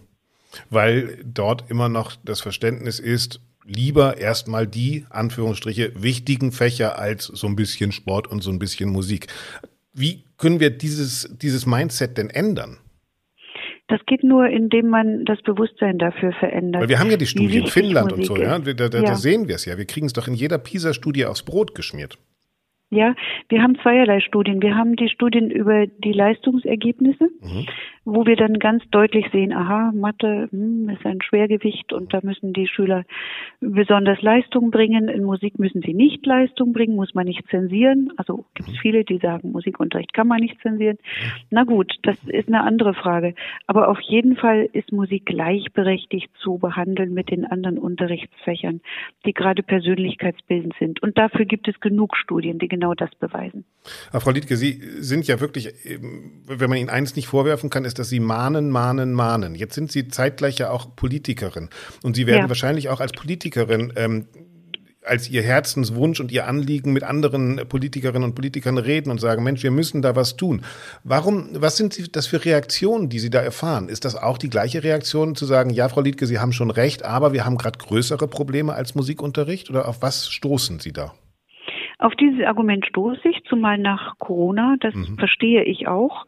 [0.69, 7.47] Weil dort immer noch das Verständnis ist, lieber erstmal die, Anführungsstriche, wichtigen Fächer als so
[7.47, 9.27] ein bisschen Sport und so ein bisschen Musik.
[9.93, 12.77] Wie können wir dieses, dieses Mindset denn ändern?
[13.87, 16.83] Das geht nur, indem man das Bewusstsein dafür verändert.
[16.83, 18.59] Weil wir haben ja die Studie in Finnland und so, ja.
[18.59, 19.15] Da, da, da ja.
[19.15, 19.77] sehen wir es ja.
[19.77, 22.17] Wir kriegen es doch in jeder PISA-Studie aufs Brot geschmiert.
[22.91, 23.13] Ja,
[23.49, 24.61] wir haben zweierlei Studien.
[24.61, 27.67] Wir haben die Studien über die Leistungsergebnisse, mhm
[28.05, 32.53] wo wir dann ganz deutlich sehen, aha, Mathe hm, ist ein Schwergewicht und da müssen
[32.53, 33.03] die Schüler
[33.59, 35.09] besonders Leistung bringen.
[35.09, 38.11] In Musik müssen sie nicht Leistung bringen, muss man nicht zensieren.
[38.17, 38.79] Also gibt es mhm.
[38.79, 40.97] viele, die sagen, Musikunterricht kann man nicht zensieren.
[41.49, 43.35] Na gut, das ist eine andere Frage.
[43.67, 48.81] Aber auf jeden Fall ist Musik gleichberechtigt zu behandeln mit den anderen Unterrichtsfächern,
[49.25, 51.01] die gerade persönlichkeitsbildend sind.
[51.03, 53.65] Und dafür gibt es genug Studien, die genau das beweisen.
[54.11, 55.73] Frau Liedke, Sie sind ja wirklich,
[56.47, 59.55] wenn man Ihnen eins nicht vorwerfen kann, ist, dass Sie mahnen, mahnen, mahnen.
[59.55, 61.69] Jetzt sind Sie zeitgleich ja auch Politikerin
[62.03, 62.49] und Sie werden ja.
[62.49, 64.25] wahrscheinlich auch als Politikerin ähm,
[65.05, 69.63] als ihr Herzenswunsch und ihr Anliegen mit anderen Politikerinnen und Politikern reden und sagen, Mensch,
[69.63, 70.61] wir müssen da was tun.
[71.03, 73.89] Warum, was sind das für Reaktionen, die Sie da erfahren?
[73.89, 77.03] Ist das auch die gleiche Reaktion zu sagen, ja, Frau Liedke, Sie haben schon recht,
[77.03, 81.13] aber wir haben gerade größere Probleme als Musikunterricht oder auf was stoßen Sie da?
[81.97, 85.17] Auf dieses Argument stoße ich, zumal nach Corona, das mhm.
[85.17, 86.25] verstehe ich auch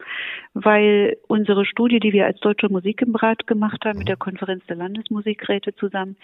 [0.54, 4.66] weil unsere Studie, die wir als Deutsche Musik im Rat gemacht haben, mit der Konferenz
[4.68, 6.18] der Landesmusikräte zusammen,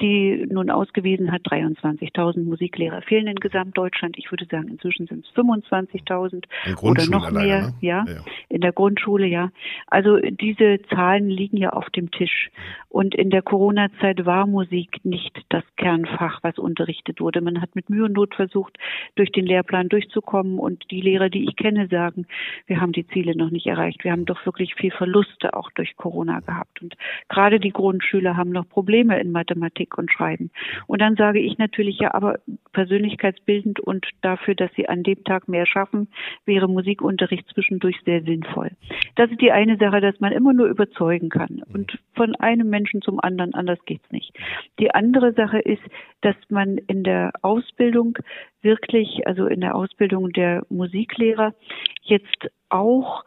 [0.00, 4.16] die nun ausgewiesen hat, 23.000 Musiklehrer fehlen in Gesamtdeutschland.
[4.18, 6.44] Ich würde sagen, inzwischen sind es 25.000
[6.82, 7.74] oder noch alleine, mehr, ne?
[7.80, 9.50] ja, ja, in der Grundschule, ja.
[9.88, 12.50] Also diese Zahlen liegen ja auf dem Tisch.
[12.88, 17.42] Und in der Corona-Zeit war Musik nicht das Kernfach, was unterrichtet wurde.
[17.42, 18.78] Man hat mit Mühe und Not versucht,
[19.16, 20.58] durch den Lehrplan durchzukommen.
[20.58, 22.26] Und die Lehrer, die ich kenne, sagen,
[22.66, 24.04] wir haben die Ziele noch nicht nicht erreicht.
[24.04, 26.80] Wir haben doch wirklich viel Verluste auch durch Corona gehabt.
[26.82, 26.94] Und
[27.28, 30.50] gerade die Grundschüler haben noch Probleme in Mathematik und Schreiben.
[30.86, 32.38] Und dann sage ich natürlich, ja, aber
[32.72, 36.08] persönlichkeitsbildend und dafür, dass sie an dem Tag mehr schaffen,
[36.44, 38.70] wäre Musikunterricht zwischendurch sehr sinnvoll.
[39.16, 41.62] Das ist die eine Sache, dass man immer nur überzeugen kann.
[41.72, 44.32] Und von einem Menschen zum anderen, anders geht's nicht.
[44.78, 45.82] Die andere Sache ist,
[46.20, 48.18] dass man in der Ausbildung
[48.62, 51.54] wirklich, also in der Ausbildung der Musiklehrer
[52.02, 53.24] jetzt auch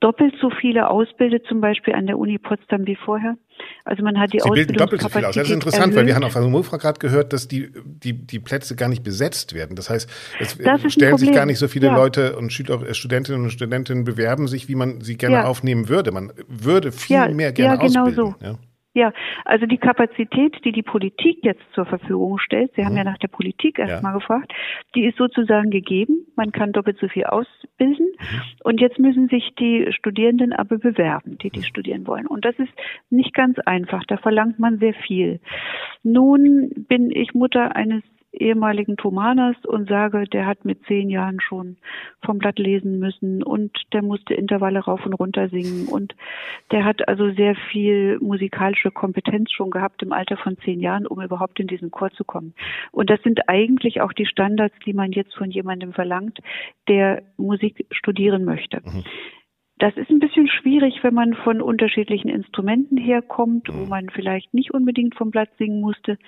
[0.00, 3.36] doppelt so viele ausbildet, zum Beispiel an der Uni Potsdam wie vorher.
[3.84, 5.34] Also man hat die Sie bilden doppelt so viel aus.
[5.34, 5.96] Das ist interessant, erhöht.
[5.96, 9.54] weil wir haben auf Hannover gerade gehört, dass die, die, die Plätze gar nicht besetzt
[9.54, 9.74] werden.
[9.74, 11.96] Das heißt, es das stellen sich gar nicht so viele ja.
[11.96, 15.44] Leute und Schüler, äh, Studentinnen und Studentinnen bewerben sich, wie man sie gerne ja.
[15.44, 16.12] aufnehmen würde.
[16.12, 18.34] Man würde viel ja, mehr gerne ja, genau ausbilden.
[18.40, 18.58] So.
[18.98, 19.12] Ja.
[19.44, 22.86] Also die Kapazität, die die Politik jetzt zur Verfügung stellt, Sie mhm.
[22.86, 24.18] haben ja nach der Politik erstmal ja.
[24.18, 24.52] gefragt,
[24.96, 26.26] die ist sozusagen gegeben.
[26.34, 28.08] Man kann doppelt so viel ausbilden.
[28.18, 28.40] Mhm.
[28.64, 32.26] Und jetzt müssen sich die Studierenden aber bewerben, die die studieren wollen.
[32.26, 32.72] Und das ist
[33.08, 34.02] nicht ganz einfach.
[34.08, 35.38] Da verlangt man sehr viel.
[36.02, 38.02] Nun bin ich Mutter eines
[38.40, 41.76] ehemaligen Thomaners und sage, der hat mit zehn Jahren schon
[42.24, 46.14] vom Blatt lesen müssen und der musste Intervalle rauf und runter singen und
[46.70, 51.20] der hat also sehr viel musikalische Kompetenz schon gehabt im Alter von zehn Jahren, um
[51.20, 52.54] überhaupt in diesen Chor zu kommen.
[52.92, 56.38] Und das sind eigentlich auch die Standards, die man jetzt von jemandem verlangt,
[56.88, 58.80] der Musik studieren möchte.
[58.84, 59.04] Mhm.
[59.78, 63.88] Das ist ein bisschen schwierig, wenn man von unterschiedlichen Instrumenten herkommt, wo mhm.
[63.88, 66.18] man vielleicht nicht unbedingt vom Blatt singen musste,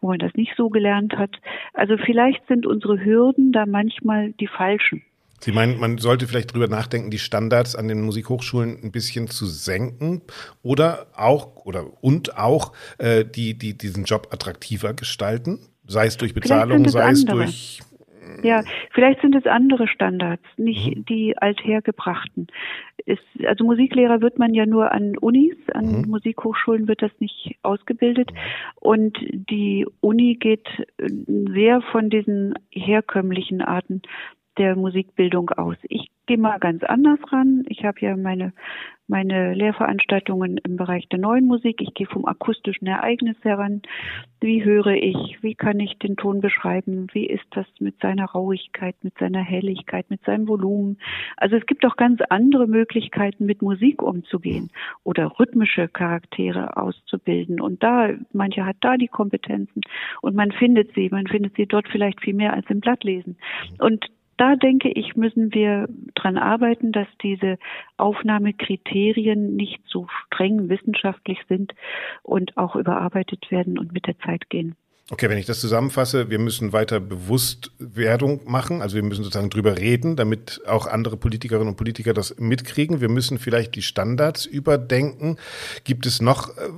[0.00, 1.40] wo man das nicht so gelernt hat.
[1.74, 5.02] Also vielleicht sind unsere Hürden da manchmal die falschen.
[5.40, 9.46] Sie meinen, man sollte vielleicht drüber nachdenken, die Standards an den Musikhochschulen ein bisschen zu
[9.46, 10.22] senken
[10.62, 16.32] oder auch oder und auch äh, die, die diesen Job attraktiver gestalten, sei es durch
[16.32, 17.80] Bezahlung, sei es durch
[18.42, 21.04] ja, vielleicht sind es andere Standards, nicht mhm.
[21.06, 22.48] die althergebrachten.
[23.06, 26.10] Es, also Musiklehrer wird man ja nur an Unis, an mhm.
[26.10, 28.30] Musikhochschulen wird das nicht ausgebildet.
[28.76, 34.02] Und die Uni geht sehr von diesen herkömmlichen Arten
[34.58, 35.76] der Musikbildung aus.
[35.84, 37.64] Ich gehe mal ganz anders ran.
[37.68, 38.52] Ich habe ja meine
[39.12, 41.82] meine Lehrveranstaltungen im Bereich der neuen Musik.
[41.82, 43.82] Ich gehe vom akustischen Ereignis heran.
[44.40, 45.38] Wie höre ich?
[45.42, 47.08] Wie kann ich den Ton beschreiben?
[47.12, 50.98] Wie ist das mit seiner Rauigkeit, mit seiner Helligkeit, mit seinem Volumen?
[51.36, 54.70] Also es gibt auch ganz andere Möglichkeiten, mit Musik umzugehen
[55.04, 57.60] oder rhythmische Charaktere auszubilden.
[57.60, 59.82] Und da, manche hat da die Kompetenzen
[60.22, 61.10] und man findet sie.
[61.10, 63.36] Man findet sie dort vielleicht viel mehr als im Blattlesen.
[63.78, 67.58] Und da denke ich, müssen wir dran arbeiten, dass diese
[67.96, 71.74] Aufnahmekriterien nicht so streng wissenschaftlich sind
[72.22, 74.74] und auch überarbeitet werden und mit der Zeit gehen.
[75.10, 79.76] Okay, wenn ich das zusammenfasse, wir müssen weiter Bewusstwerdung machen, also wir müssen sozusagen drüber
[79.76, 83.00] reden, damit auch andere Politikerinnen und Politiker das mitkriegen.
[83.00, 85.36] Wir müssen vielleicht die Standards überdenken.
[85.84, 86.70] Gibt es noch äh,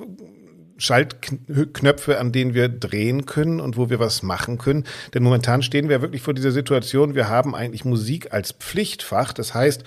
[0.85, 4.85] Schaltknöpfe, an denen wir drehen können und wo wir was machen können.
[5.13, 9.33] Denn momentan stehen wir wirklich vor dieser Situation, wir haben eigentlich Musik als Pflichtfach.
[9.33, 9.85] Das heißt,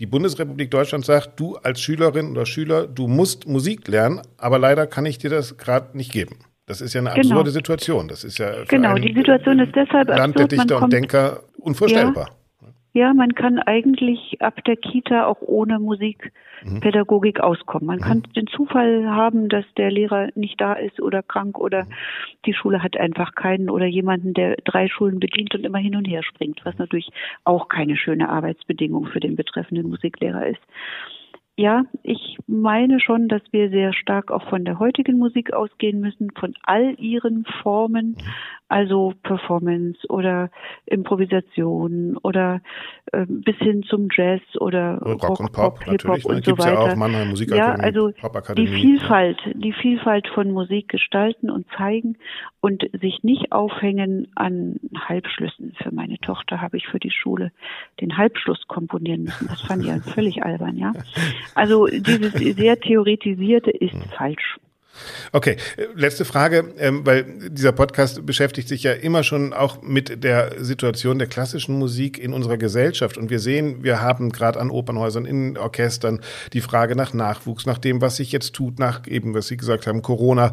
[0.00, 4.86] die Bundesrepublik Deutschland sagt, du als Schülerin oder Schüler, du musst Musik lernen, aber leider
[4.86, 6.38] kann ich dir das gerade nicht geben.
[6.66, 7.30] Das ist ja eine genau.
[7.30, 8.08] absurde Situation.
[8.08, 12.28] Das ist ja genau die Situation ist deshalb Land absurd, der Dichter und Denker unvorstellbar.
[12.28, 12.39] Ja.
[12.92, 17.44] Ja, man kann eigentlich ab der Kita auch ohne Musikpädagogik mhm.
[17.44, 17.86] auskommen.
[17.86, 18.02] Man mhm.
[18.02, 21.92] kann den Zufall haben, dass der Lehrer nicht da ist oder krank oder mhm.
[22.46, 26.06] die Schule hat einfach keinen oder jemanden, der drei Schulen bedient und immer hin und
[26.06, 27.10] her springt, was natürlich
[27.44, 30.60] auch keine schöne Arbeitsbedingung für den betreffenden Musiklehrer ist.
[31.60, 36.30] Ja, ich meine schon, dass wir sehr stark auch von der heutigen Musik ausgehen müssen,
[36.30, 38.16] von all ihren Formen,
[38.68, 40.48] also Performance oder
[40.86, 42.62] Improvisation oder
[43.12, 46.72] äh, bis hin zum Jazz oder Rock, Rock und Pop, Hip-Hop und so weiter.
[46.72, 48.12] Ja, auch Mannheim Musikakademie, ja, also
[48.54, 52.16] die Vielfalt, die Vielfalt von Musik gestalten und zeigen
[52.60, 55.74] und sich nicht aufhängen an Halbschlüssen.
[55.82, 57.52] Für meine Tochter habe ich für die Schule
[58.00, 59.48] den Halbschluss komponieren müssen.
[59.48, 60.92] Das fand ich ja völlig albern, ja.
[61.54, 64.02] Also dieses sehr theoretisierte ist hm.
[64.16, 64.56] falsch.
[65.32, 65.56] Okay,
[65.94, 71.18] letzte Frage, ähm, weil dieser Podcast beschäftigt sich ja immer schon auch mit der Situation
[71.18, 73.16] der klassischen Musik in unserer Gesellschaft.
[73.16, 76.20] Und wir sehen, wir haben gerade an Opernhäusern, in Orchestern
[76.52, 79.86] die Frage nach Nachwuchs, nach dem, was sich jetzt tut, nach eben, was Sie gesagt
[79.86, 80.52] haben, Corona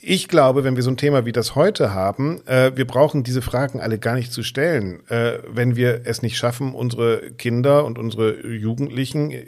[0.00, 3.40] ich glaube, wenn wir so ein Thema wie das heute haben, äh, wir brauchen diese
[3.40, 7.98] Fragen alle gar nicht zu stellen, äh, wenn wir es nicht schaffen, unsere Kinder und
[7.98, 9.42] unsere Jugendlichen äh,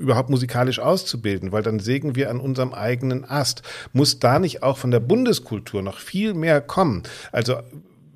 [0.00, 3.62] überhaupt musikalisch auszubilden, weil dann sägen wir an unserem eigenen Ast.
[3.92, 7.02] Muss da nicht auch von der Bundeskultur noch viel mehr kommen?
[7.32, 7.56] Also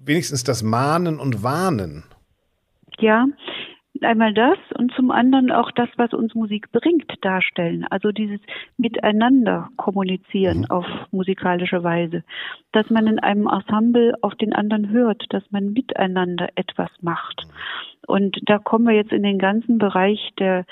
[0.04, 2.04] wenigstens das Mahnen und Warnen.
[2.98, 3.26] Ja,
[4.02, 7.84] einmal das und zum anderen auch das, was uns Musik bringt, darstellen.
[7.90, 8.40] Also dieses
[8.76, 10.70] Miteinander kommunizieren mhm.
[10.70, 12.22] auf musikalische Weise.
[12.72, 17.46] Dass man in einem Ensemble auf den anderen hört, dass man miteinander etwas macht.
[18.06, 20.64] Und da kommen wir jetzt in den ganzen Bereich der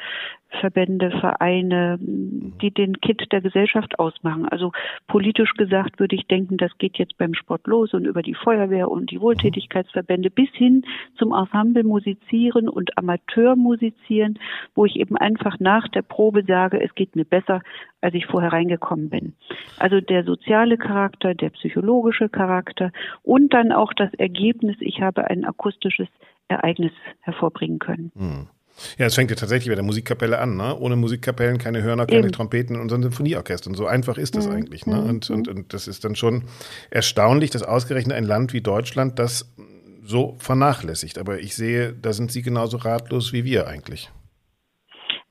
[0.60, 4.48] Verbände, Vereine, die den Kit der Gesellschaft ausmachen.
[4.48, 4.72] Also
[5.06, 8.90] politisch gesagt würde ich denken, das geht jetzt beim Sport los und über die Feuerwehr
[8.90, 10.84] und die Wohltätigkeitsverbände bis hin
[11.18, 14.38] zum Ensemble musizieren und Amateur musizieren,
[14.74, 17.60] wo ich eben einfach nach der Probe sage, es geht mir besser,
[18.00, 19.34] als ich vorher reingekommen bin.
[19.78, 22.90] Also der soziale Charakter, der psychologische Charakter
[23.22, 26.08] und dann auch das Ergebnis, ich habe ein akustisches
[26.49, 28.12] Ereignis hervorbringen können.
[28.16, 28.46] Hm.
[28.96, 30.76] Ja, es fängt ja tatsächlich bei der Musikkapelle an, ne?
[30.78, 32.32] Ohne Musikkapellen keine Hörner, keine Eben.
[32.32, 33.74] Trompeten in unseren Sinfonieorchestern.
[33.74, 34.55] So einfach ist das mhm.
[34.55, 35.01] eigentlich, ne?
[35.01, 36.44] Und, und, und das ist dann schon
[36.90, 39.53] erstaunlich, dass ausgerechnet ein Land wie Deutschland das
[40.05, 41.18] so vernachlässigt.
[41.18, 44.11] Aber ich sehe, da sind Sie genauso ratlos wie wir eigentlich.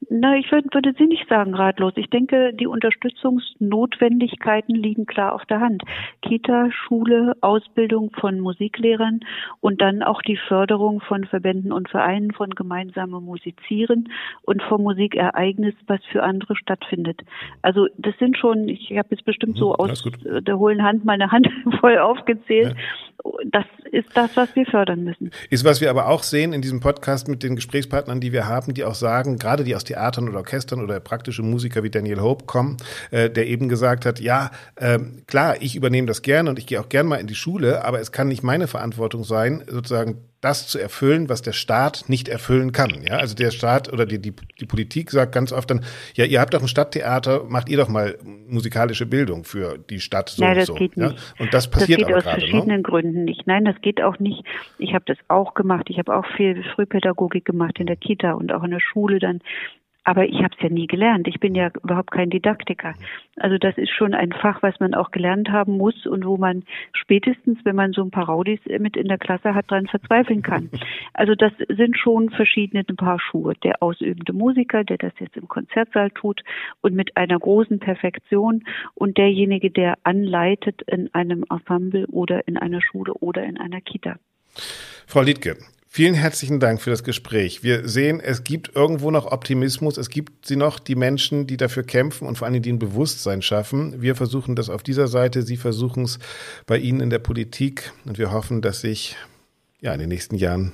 [0.10, 1.91] Na, ich würd, würde Sie nicht sagen ratlos.
[1.97, 5.84] Ich denke, die Unterstützungsnotwendigkeiten liegen klar auf der Hand.
[6.22, 9.20] Kita, Schule, Ausbildung von Musiklehrern
[9.60, 14.08] und dann auch die Förderung von Verbänden und Vereinen von gemeinsamem Musizieren
[14.43, 17.22] und vom Musikereignis, was für andere stattfindet.
[17.62, 21.32] Also das sind schon, ich habe jetzt bestimmt so mhm, aus der hohlen Hand meine
[21.32, 21.49] Hand
[21.82, 22.78] voll aufgezählt.
[22.78, 22.82] Ja
[23.51, 25.32] das ist das, was wir fördern müssen.
[25.49, 28.73] Ist, was wir aber auch sehen in diesem Podcast mit den Gesprächspartnern, die wir haben,
[28.73, 32.45] die auch sagen, gerade die aus Theatern oder Orchestern oder praktische Musiker wie Daniel Hope
[32.45, 32.78] kommen,
[33.11, 36.80] äh, der eben gesagt hat, ja, äh, klar, ich übernehme das gerne und ich gehe
[36.80, 40.67] auch gern mal in die Schule, aber es kann nicht meine Verantwortung sein, sozusagen das
[40.67, 43.03] zu erfüllen, was der Staat nicht erfüllen kann.
[43.03, 45.83] Ja, also der Staat oder die, die, die Politik sagt ganz oft dann,
[46.13, 50.29] ja, ihr habt doch ein Stadttheater, macht ihr doch mal musikalische Bildung für die Stadt
[50.29, 50.79] so Nein, das und so.
[50.79, 51.09] Geht ja?
[51.09, 51.35] nicht.
[51.39, 52.47] Und das passiert das geht aber aus gerade, ne?
[52.47, 52.83] verschiedenen ne?
[52.83, 53.47] Gründen nicht.
[53.47, 54.43] Nein, das geht auch nicht.
[54.77, 55.88] Ich habe das auch gemacht.
[55.89, 59.41] Ich habe auch viel Frühpädagogik gemacht in der Kita und auch in der Schule dann.
[60.08, 61.28] Aber ich habe es ja nie gelernt.
[61.28, 62.93] Ich bin ja überhaupt kein Didaktiker.
[63.36, 66.64] Also das ist schon ein Fach, was man auch gelernt haben muss und wo man
[66.93, 70.70] spätestens, wenn man so ein paar Raudis mit in der Klasse hat, dran verzweifeln kann.
[71.14, 73.55] Also das sind schon verschiedene Paar Schuhe.
[73.64, 76.43] Der ausübende Musiker, der das jetzt im Konzertsaal tut
[76.82, 82.82] und mit einer großen Perfektion und derjenige, der anleitet in einem Ensemble oder in einer
[82.82, 84.18] Schule oder in einer Kita.
[85.08, 85.58] Frau Liedke,
[85.89, 87.63] Vielen herzlichen Dank für das Gespräch.
[87.63, 89.97] Wir sehen, es gibt irgendwo noch Optimismus.
[89.97, 93.41] Es gibt sie noch, die Menschen, die dafür kämpfen und vor allem die ein Bewusstsein
[93.41, 94.01] schaffen.
[94.01, 95.43] Wir versuchen das auf dieser Seite.
[95.43, 96.19] Sie versuchen es
[96.65, 97.93] bei Ihnen in der Politik.
[98.05, 99.15] Und wir hoffen, dass sich
[99.79, 100.73] ja in den nächsten Jahren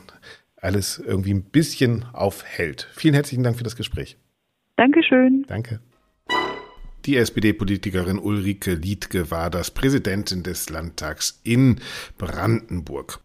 [0.58, 2.90] alles irgendwie ein bisschen aufhält.
[2.94, 4.18] Vielen herzlichen Dank für das Gespräch.
[4.78, 5.46] Dankeschön.
[5.48, 5.80] Danke.
[7.06, 11.82] Die SPD-Politikerin Ulrike Liedke war das Präsidentin des Landtags in
[12.18, 13.20] Brandenburg.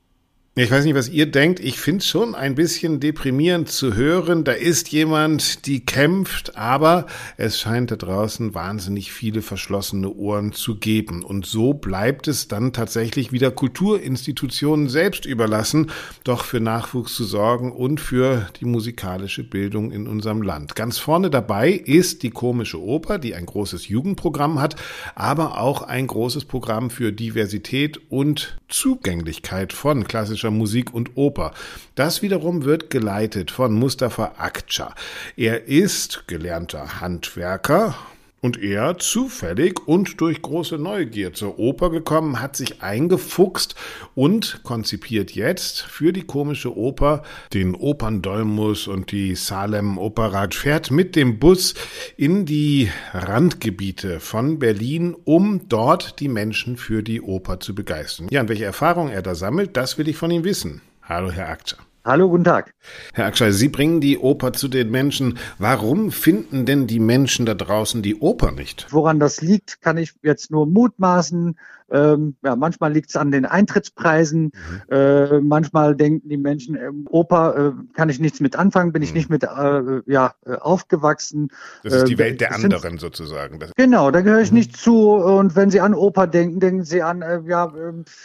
[0.60, 1.60] Ich weiß nicht, was ihr denkt.
[1.60, 4.42] Ich finde es schon ein bisschen deprimierend zu hören.
[4.42, 7.06] Da ist jemand, die kämpft, aber
[7.36, 11.22] es scheint da draußen wahnsinnig viele verschlossene Ohren zu geben.
[11.22, 15.92] Und so bleibt es dann tatsächlich wieder Kulturinstitutionen selbst überlassen,
[16.24, 20.74] doch für Nachwuchs zu sorgen und für die musikalische Bildung in unserem Land.
[20.74, 24.74] Ganz vorne dabei ist die komische Oper, die ein großes Jugendprogramm hat,
[25.14, 31.52] aber auch ein großes Programm für Diversität und Zugänglichkeit von klassischer klassischer Musik und Oper.
[31.94, 34.94] Das wiederum wird geleitet von Mustafa Akça.
[35.36, 37.94] Er ist gelernter Handwerker,
[38.40, 43.74] und er, zufällig und durch große Neugier zur Oper gekommen, hat sich eingefuchst
[44.14, 47.22] und konzipiert jetzt für die komische Oper
[47.52, 51.74] den Operndolmus und die Salem Opera, fährt mit dem Bus
[52.16, 58.28] in die Randgebiete von Berlin, um dort die Menschen für die Oper zu begeistern.
[58.30, 60.80] Ja, und welche Erfahrungen er da sammelt, das will ich von ihm wissen.
[61.02, 61.78] Hallo, Herr Akter.
[62.04, 62.74] Hallo, guten Tag.
[63.12, 65.38] Herr Akschei, Sie bringen die Oper zu den Menschen.
[65.58, 68.86] Warum finden denn die Menschen da draußen die Oper nicht?
[68.90, 71.58] Woran das liegt, kann ich jetzt nur mutmaßen.
[71.90, 74.52] Ähm, ja, manchmal liegt es an den Eintrittspreisen.
[74.52, 74.82] Mhm.
[74.90, 79.10] Äh, manchmal denken die Menschen, äh, Oper äh, kann ich nichts mit anfangen, bin ich
[79.10, 79.16] mhm.
[79.16, 81.50] nicht mit äh, ja, äh, aufgewachsen.
[81.82, 83.58] Das ist die ähm, Welt der anderen sind, sozusagen.
[83.58, 84.58] Das genau, da gehöre ich mhm.
[84.58, 85.12] nicht zu.
[85.12, 87.72] Und wenn Sie an Oper denken, denken Sie an, äh, ja,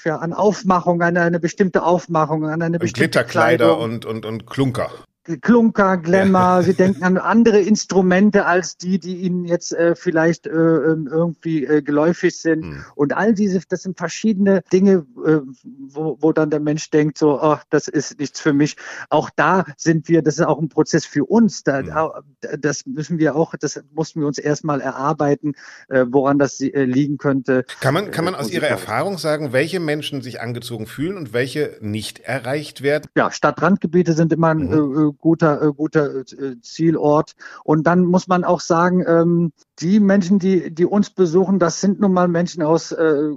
[0.04, 4.90] ja, an Aufmachung, an eine bestimmte Aufmachung, an eine bestimmte Glitterkleider und, und, und Klunker.
[5.24, 10.52] Klunker, Glamour, sie denken an andere Instrumente als die, die ihnen jetzt äh, vielleicht äh,
[10.52, 12.66] ähm, irgendwie äh, geläufig sind.
[12.66, 12.86] Mhm.
[12.96, 15.40] Und all diese, das sind verschiedene Dinge, äh,
[15.88, 18.76] wo, wo dann der Mensch denkt, so, oh, das ist nichts für mich.
[19.10, 21.64] Auch da sind wir, das ist auch ein Prozess für uns.
[21.64, 22.60] Da, mhm.
[22.60, 25.54] Das müssen wir auch, das mussten wir uns erstmal erarbeiten,
[25.88, 27.66] äh, woran das äh, liegen könnte.
[27.80, 31.78] Kann man, kann man aus Ihrer Erfahrung sagen, welche Menschen sich angezogen fühlen und welche
[31.80, 33.08] nicht erreicht werden?
[33.16, 37.34] Ja, Stadtrandgebiete sind immer ein mhm guter, äh, guter äh, Zielort.
[37.64, 42.00] Und dann muss man auch sagen, ähm, die Menschen, die, die uns besuchen, das sind
[42.00, 43.30] nun mal Menschen aus äh,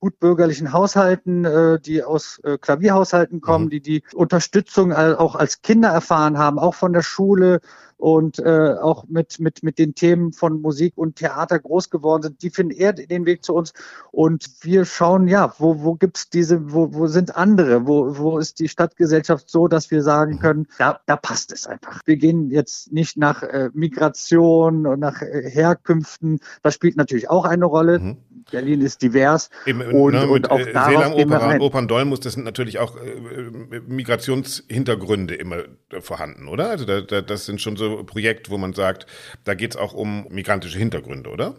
[0.00, 3.70] gut bürgerlichen Haushalten, äh, die aus äh, Klavierhaushalten kommen, mhm.
[3.70, 7.60] die die Unterstützung auch als Kinder erfahren haben, auch von der Schule,
[7.96, 12.42] und äh, auch mit, mit, mit den Themen von Musik und Theater groß geworden sind,
[12.42, 13.72] die finden eher den Weg zu uns.
[14.10, 18.58] Und wir schauen, ja, wo, wo gibt's diese, wo, wo sind andere, wo, wo ist
[18.60, 20.40] die Stadtgesellschaft so, dass wir sagen mhm.
[20.40, 22.00] können, da, da passt es einfach.
[22.04, 26.40] Wir gehen jetzt nicht nach äh, Migration und nach äh, Herkünften.
[26.62, 27.98] Das spielt natürlich auch eine Rolle.
[27.98, 28.16] Mhm.
[28.50, 29.50] Berlin ist divers.
[29.66, 35.34] Eben, und, ne, und auch äh, darauf Opera, Operndolmus, das sind natürlich auch äh, Migrationshintergründe
[35.34, 35.64] immer
[36.00, 36.70] vorhanden, oder?
[36.70, 39.06] Also da, da, das sind schon so Projekte, wo man sagt,
[39.44, 41.56] da geht es auch um migrantische Hintergründe, oder?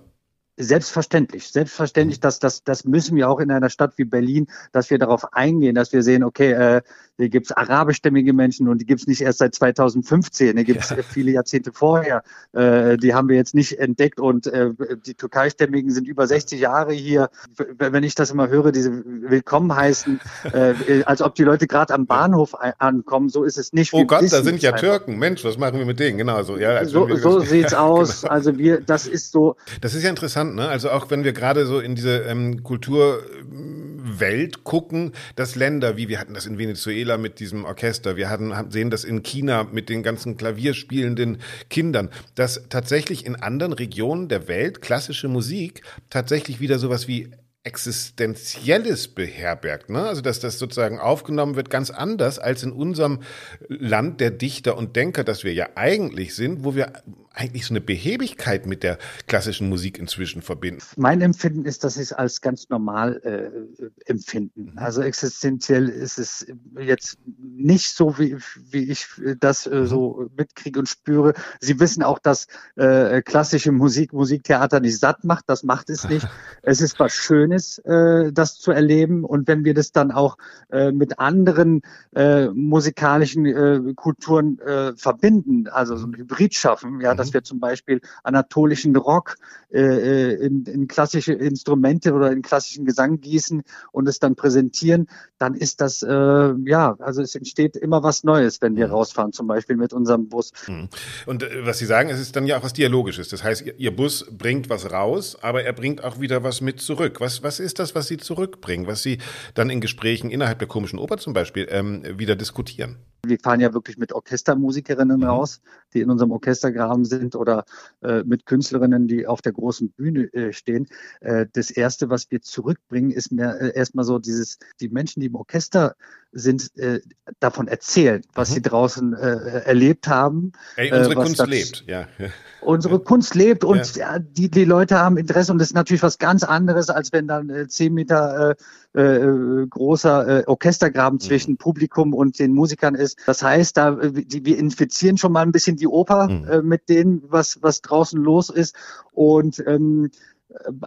[0.58, 4.98] Selbstverständlich, selbstverständlich, dass das, das müssen wir auch in einer Stadt wie Berlin, dass wir
[4.98, 6.82] darauf eingehen, dass wir sehen, okay, äh,
[7.18, 10.98] hier gibt's arabischstämmige Menschen und die gibt's nicht erst seit 2015, die gibt's ja.
[11.10, 12.24] viele Jahrzehnte vorher.
[12.52, 14.72] Äh, die haben wir jetzt nicht entdeckt und äh,
[15.06, 17.30] die türkeistämmigen sind über 60 Jahre hier.
[17.78, 20.20] Wenn ich das immer höre, diese Willkommen heißen,
[20.52, 23.94] äh, als ob die Leute gerade am Bahnhof ankommen, so ist es nicht.
[23.94, 24.82] Oh wir Gott, da sind ja einfach.
[24.82, 25.18] Türken.
[25.18, 26.18] Mensch, was machen wir mit denen?
[26.18, 26.58] Genau so.
[26.58, 28.22] Ja, so, so sieht's aus.
[28.22, 28.34] Genau.
[28.34, 29.56] Also wir, das ist so.
[29.80, 30.68] Das ist ja interessant, ne?
[30.68, 36.20] Also auch wenn wir gerade so in diese ähm, Kulturwelt gucken, dass Länder, wie wir
[36.20, 39.90] hatten das in Venezuela Venezuela mit diesem Orchester, wir hatten, sehen das in China mit
[39.90, 41.40] den ganzen klavierspielenden
[41.70, 47.32] Kindern, dass tatsächlich in anderen Regionen der Welt klassische Musik tatsächlich wieder sowas wie
[47.64, 49.90] Existenzielles beherbergt.
[49.90, 50.04] Ne?
[50.04, 53.22] Also dass das sozusagen aufgenommen wird, ganz anders als in unserem
[53.68, 56.94] Land der Dichter und Denker, das wir ja eigentlich sind, wo wir
[57.36, 60.82] eigentlich so eine Behebigkeit mit der klassischen Musik inzwischen verbinden.
[60.96, 64.72] Mein Empfinden ist, dass sie es als ganz normal äh, empfinden.
[64.72, 64.78] Mhm.
[64.78, 66.48] Also existenziell ist es
[66.80, 68.38] jetzt nicht so, wie,
[68.72, 69.08] wie ich
[69.40, 70.30] das äh, so mhm.
[70.38, 71.34] mitkriege und spüre.
[71.60, 75.46] Sie wissen auch, dass äh, klassische Musik, Musiktheater nicht satt macht.
[75.48, 76.28] Das macht es nicht.
[76.62, 79.24] es ist was Schönes, äh, das zu erleben.
[79.24, 80.38] Und wenn wir das dann auch
[80.70, 81.82] äh, mit anderen
[82.16, 84.60] äh, musikalischen Kulturen
[84.96, 89.38] verbinden, also so ein Hybrid schaffen, ja, dass wir zum Beispiel anatolischen Rock
[89.72, 95.08] äh, äh, in, in klassische Instrumente oder in klassischen Gesang gießen und es dann präsentieren,
[95.38, 98.94] dann ist das, äh, ja, also es entsteht immer was Neues, wenn wir mhm.
[98.94, 100.52] rausfahren, zum Beispiel mit unserem Bus.
[100.68, 100.90] Mhm.
[101.26, 103.30] Und äh, was Sie sagen, es ist dann ja auch was Dialogisches.
[103.30, 107.20] Das heißt, Ihr Bus bringt was raus, aber er bringt auch wieder was mit zurück.
[107.20, 109.18] Was, was ist das, was Sie zurückbringen, was Sie
[109.56, 112.98] dann in Gesprächen innerhalb der komischen Oper zum Beispiel ähm, wieder diskutieren?
[113.28, 115.24] Wir fahren ja wirklich mit Orchestermusikerinnen mhm.
[115.24, 115.62] raus,
[115.94, 117.66] die in unserem Orchestergraben sind oder
[118.02, 120.88] äh, mit Künstlerinnen, die auf der großen Bühne äh, stehen.
[121.22, 125.28] Äh, das erste, was wir zurückbringen, ist mir äh, erstmal so dieses, die Menschen, die
[125.28, 125.96] im Orchester
[126.36, 127.00] sind, äh,
[127.40, 128.54] davon erzählen, was mhm.
[128.54, 130.52] sie draußen äh, erlebt haben.
[130.76, 132.08] Ey, unsere Kunst das, lebt, ja.
[132.62, 134.18] Unsere Kunst lebt und ja.
[134.18, 137.50] die, die Leute haben Interesse und das ist natürlich was ganz anderes, als wenn dann
[137.52, 138.56] äh, zehn Meter
[138.96, 141.20] äh, äh, großer äh, Orchestergraben mhm.
[141.20, 143.20] zwischen Publikum und den Musikern ist.
[143.28, 146.50] Das heißt, da die, wir infizieren schon mal ein bisschen die Oper mhm.
[146.50, 148.76] äh, mit dem, was was draußen los ist
[149.12, 150.10] und ähm,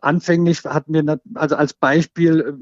[0.03, 2.59] anfänglich hatten wir also als Beispiel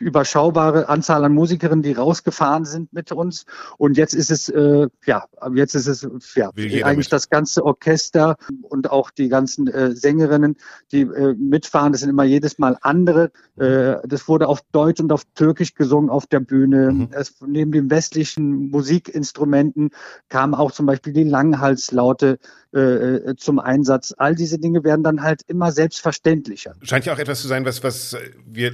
[0.00, 3.46] überschaubare Anzahl an Musikerinnen, die rausgefahren sind mit uns.
[3.78, 5.24] Und jetzt ist es, äh, ja,
[5.54, 7.12] jetzt ist es ja eigentlich mit.
[7.12, 10.56] das ganze Orchester und auch die ganzen äh, Sängerinnen,
[10.92, 11.92] die äh, mitfahren.
[11.92, 13.30] Das sind immer jedes Mal andere.
[13.56, 16.92] Äh, das wurde auf Deutsch und auf Türkisch gesungen auf der Bühne.
[16.92, 17.08] Mhm.
[17.12, 19.90] Es, neben den westlichen Musikinstrumenten
[20.28, 22.38] kam auch zum Beispiel die Langhalslaute
[22.74, 24.12] äh, äh, zum Einsatz.
[24.16, 26.74] All diese Dinge werden dann halt immer selbstverständlicher.
[26.82, 28.72] Scheint ja auch etwas zu sein, was, was wir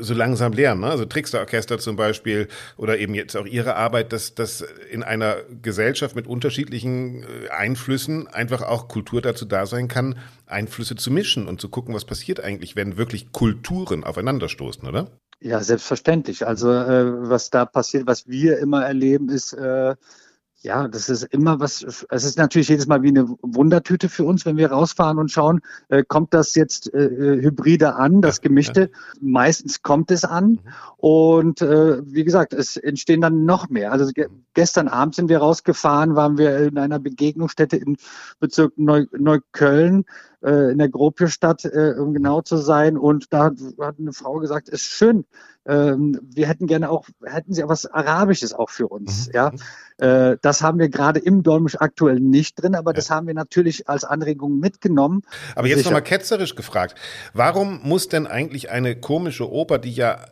[0.00, 0.80] so langsam lernen.
[0.80, 0.88] Ne?
[0.88, 6.16] Also Tricksterorchester zum Beispiel oder eben jetzt auch Ihre Arbeit, dass, dass in einer Gesellschaft
[6.16, 11.68] mit unterschiedlichen Einflüssen einfach auch Kultur dazu da sein kann, Einflüsse zu mischen und zu
[11.68, 15.08] gucken, was passiert eigentlich, wenn wirklich Kulturen aufeinanderstoßen, oder?
[15.40, 16.46] Ja, selbstverständlich.
[16.46, 19.96] Also äh, was da passiert, was wir immer erleben, ist äh,
[20.62, 24.46] ja, das ist immer was, es ist natürlich jedes Mal wie eine Wundertüte für uns,
[24.46, 27.08] wenn wir rausfahren und schauen, äh, kommt das jetzt äh,
[27.42, 28.80] Hybride an, das Gemischte?
[28.82, 28.98] Ja.
[29.20, 30.50] Meistens kommt es an.
[30.50, 30.60] Mhm.
[30.98, 33.90] Und äh, wie gesagt, es entstehen dann noch mehr.
[33.90, 37.96] Also ge gestern Abend sind wir rausgefahren, waren wir in einer Begegnungsstätte im
[38.38, 40.04] Bezirk Neu Neukölln
[40.42, 42.96] äh, in der Gropjestadt, äh, um genau zu sein.
[42.96, 45.24] Und da hat eine Frau gesagt, ist schön,
[45.64, 49.28] ähm, wir hätten gerne auch, hätten sie auch was Arabisches auch für uns.
[49.28, 49.32] Mhm.
[49.34, 49.58] Ja, mhm.
[49.98, 52.94] äh, das haben wir gerade im Dolmisch aktuell nicht drin, aber ja.
[52.94, 55.22] das haben wir natürlich als Anregung mitgenommen.
[55.54, 56.96] Aber jetzt nochmal ketzerisch gefragt:
[57.32, 60.24] Warum muss denn eigentlich eine komische Oper, die ja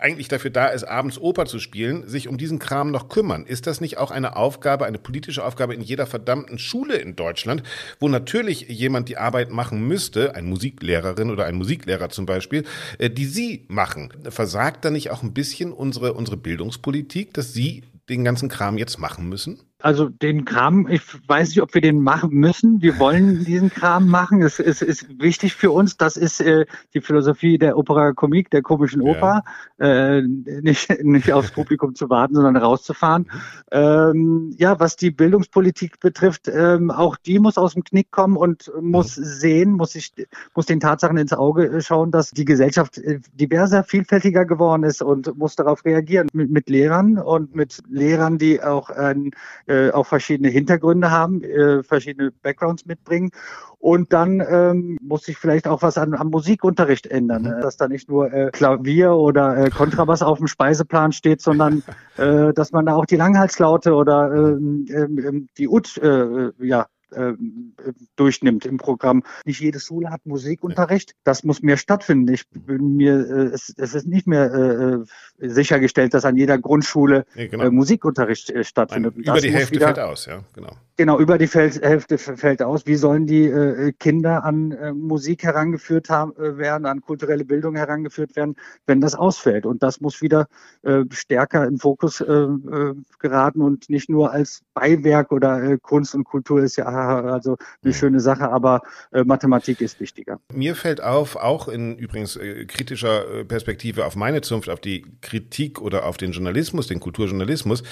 [0.00, 3.46] eigentlich dafür da ist, abends Oper zu spielen, sich um diesen Kram noch kümmern.
[3.46, 7.62] Ist das nicht auch eine Aufgabe, eine politische Aufgabe in jeder verdammten Schule in Deutschland,
[7.98, 12.64] wo natürlich jemand die Arbeit machen müsste, ein Musiklehrerin oder ein Musiklehrer zum Beispiel,
[12.98, 14.12] äh, die sie machen?
[14.28, 18.98] Versagt da nicht auch ein bisschen unsere, unsere Bildungspolitik, dass sie den ganzen Kram jetzt
[18.98, 19.60] machen müssen?
[19.82, 22.82] Also den Kram, ich weiß nicht, ob wir den machen müssen.
[22.82, 24.42] Wir wollen diesen Kram machen.
[24.42, 25.96] Es, es ist wichtig für uns.
[25.96, 29.42] Das ist äh, die Philosophie der Opera Comique, der komischen Oper.
[29.78, 30.16] Ja.
[30.18, 33.30] Äh, nicht, nicht aufs Publikum zu warten, sondern rauszufahren.
[33.70, 38.70] Ähm, ja, was die Bildungspolitik betrifft, ähm, auch die muss aus dem Knick kommen und
[38.80, 39.24] muss mhm.
[39.24, 40.12] sehen, muss sich,
[40.54, 45.36] muss den Tatsachen ins Auge schauen, dass die Gesellschaft äh, diverser, vielfältiger geworden ist und
[45.38, 46.28] muss darauf reagieren.
[46.32, 49.30] Mit, mit Lehrern und mit Lehrern, die auch ein
[49.66, 53.30] äh, auch verschiedene Hintergründe haben, äh, verschiedene Backgrounds mitbringen.
[53.78, 57.62] Und dann ähm, muss sich vielleicht auch was an, am Musikunterricht ändern, mhm.
[57.62, 61.82] dass da nicht nur äh, Klavier oder äh, Kontrabass auf dem Speiseplan steht, sondern
[62.18, 67.74] äh, dass man da auch die Langhalslaute oder äh, äh, die Ut äh, ja, ähm,
[68.16, 69.22] durchnimmt im Programm.
[69.44, 71.14] Nicht jede Schule hat Musikunterricht.
[71.24, 72.32] Das muss mehr stattfinden.
[72.32, 74.98] Ich bin mir, äh, es, es ist nicht mehr äh,
[75.38, 77.64] sichergestellt, dass an jeder Grundschule ja, genau.
[77.64, 79.16] äh, Musikunterricht äh, stattfindet.
[79.16, 80.72] Ein, über die Hälfte wieder, fällt aus, ja, genau.
[81.00, 82.84] Genau, über die Fäl Hälfte fällt aus.
[82.84, 87.74] Wie sollen die äh, Kinder an äh, Musik herangeführt haben, äh, werden, an kulturelle Bildung
[87.74, 89.64] herangeführt werden, wenn das ausfällt?
[89.64, 90.46] Und das muss wieder
[90.82, 96.24] äh, stärker in Fokus äh, äh, geraten und nicht nur als Beiwerk oder Kunst und
[96.24, 97.96] Kultur ist ja also eine mhm.
[97.96, 98.82] schöne Sache, aber
[99.12, 100.38] Mathematik ist wichtiger.
[100.52, 106.06] Mir fällt auf, auch in übrigens kritischer Perspektive auf meine Zunft, auf die Kritik oder
[106.06, 107.82] auf den Journalismus, den Kulturjournalismus,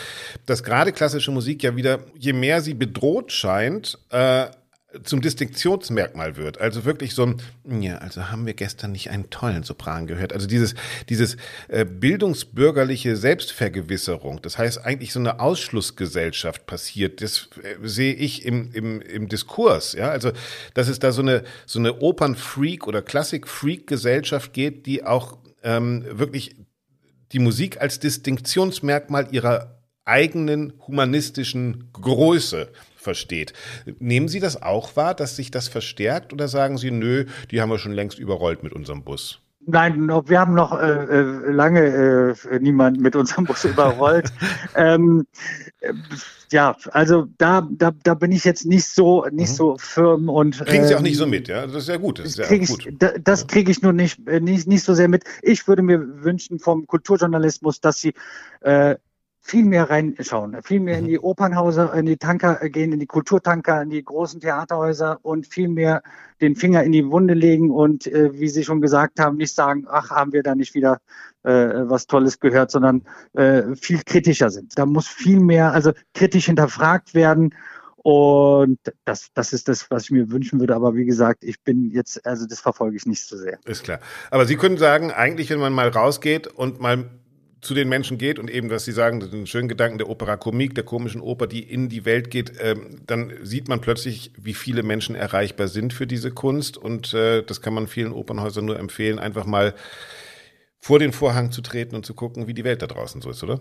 [0.46, 4.46] dass gerade klassische Musik ja wieder, je mehr sie bedroht scheint, äh,
[5.04, 6.60] zum Distinktionsmerkmal wird.
[6.60, 10.32] Also wirklich so ein, ja, also haben wir gestern nicht einen tollen Sopran gehört.
[10.32, 10.74] Also dieses,
[11.10, 11.36] dieses
[11.68, 18.72] äh, bildungsbürgerliche Selbstvergewisserung, das heißt eigentlich so eine Ausschlussgesellschaft passiert, das äh, sehe ich im,
[18.72, 19.92] im, im Diskurs.
[19.92, 20.32] Ja, also
[20.72, 26.56] dass es da so eine, so eine Opernfreak oder Klassik-Freak-Gesellschaft geht, die auch ähm, wirklich
[27.32, 29.77] die Musik als Distinktionsmerkmal ihrer
[30.08, 33.52] eigenen humanistischen Größe versteht.
[33.98, 37.70] Nehmen Sie das auch wahr, dass sich das verstärkt oder sagen Sie, nö, die haben
[37.70, 39.40] wir schon längst überrollt mit unserem Bus?
[39.70, 44.32] Nein, wir haben noch äh, äh lange äh, niemand mit unserem Bus überrollt.
[44.74, 45.26] ähm,
[45.80, 45.92] äh,
[46.50, 49.54] ja, also da, da, da bin ich jetzt nicht so nicht mhm.
[49.54, 51.66] so firm und kriegen Sie auch nicht so ähm, mit, ja?
[51.66, 52.18] Das ist ja gut.
[52.18, 52.88] Das, krieg ich.
[52.98, 55.24] Da, das kriege ich nur nicht, äh, nicht nicht so sehr mit.
[55.42, 58.14] Ich würde mir wünschen vom Kulturjournalismus, dass sie
[58.62, 58.96] äh,
[59.48, 61.08] viel mehr reinschauen, viel mehr in mhm.
[61.08, 65.68] die Opernhäuser, in die Tanker gehen, in die Kulturtanker, in die großen Theaterhäuser und viel
[65.68, 66.02] mehr
[66.42, 69.86] den Finger in die Wunde legen und, äh, wie Sie schon gesagt haben, nicht sagen,
[69.88, 71.00] ach, haben wir da nicht wieder
[71.44, 74.78] äh, was Tolles gehört, sondern äh, viel kritischer sind.
[74.78, 77.54] Da muss viel mehr, also kritisch hinterfragt werden.
[77.96, 80.74] Und das, das ist das, was ich mir wünschen würde.
[80.74, 83.58] Aber wie gesagt, ich bin jetzt, also das verfolge ich nicht so sehr.
[83.64, 83.98] Ist klar.
[84.30, 87.10] Aber Sie können sagen, eigentlich, wenn man mal rausgeht und mal
[87.60, 90.74] zu den Menschen geht und eben, was Sie sagen, den schönen Gedanken der Opera Comique,
[90.74, 94.82] der komischen Oper, die in die Welt geht, ähm, dann sieht man plötzlich, wie viele
[94.82, 99.18] Menschen erreichbar sind für diese Kunst und äh, das kann man vielen Opernhäusern nur empfehlen,
[99.18, 99.74] einfach mal
[100.78, 103.42] vor den Vorhang zu treten und zu gucken, wie die Welt da draußen so ist,
[103.42, 103.60] oder?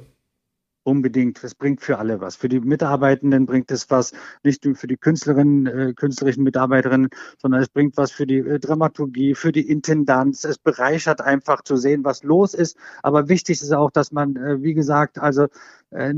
[0.87, 1.43] Unbedingt.
[1.43, 2.37] Es bringt für alle was.
[2.37, 4.13] Für die Mitarbeitenden bringt es was,
[4.43, 8.57] nicht nur für die Künstlerinnen, äh, künstlerischen Mitarbeiterinnen, sondern es bringt was für die äh,
[8.57, 10.45] Dramaturgie, für die Intendanz.
[10.45, 12.77] Es bereichert einfach zu sehen, was los ist.
[13.03, 15.47] Aber wichtig ist auch, dass man, äh, wie gesagt, also
[15.89, 16.13] äh,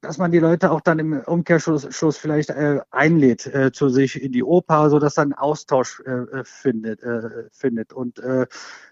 [0.00, 4.32] dass man die Leute auch dann im Umkehrschluss vielleicht äh, einlädt äh, zu sich in
[4.32, 7.92] die Oper, so dass dann Austausch äh, äh findet, äh, findet.
[7.92, 8.46] Und äh,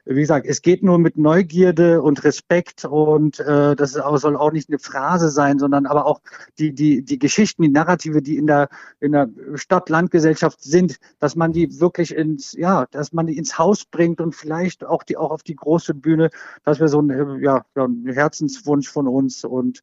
[0.04, 4.70] wie gesagt, es geht nur mit Neugierde und Respekt und das auch, soll auch nicht
[4.70, 6.22] eine Phrase sein, sondern aber auch
[6.58, 8.70] die, die, die Geschichten, die Narrative, die in der,
[9.00, 13.84] in der Stadt-Land-Gesellschaft sind, dass man die wirklich ins, ja, dass man die ins Haus
[13.84, 16.30] bringt und vielleicht auch die auch auf die große Bühne.
[16.64, 19.82] Das wäre so ein, ja, ein Herzenswunsch von uns und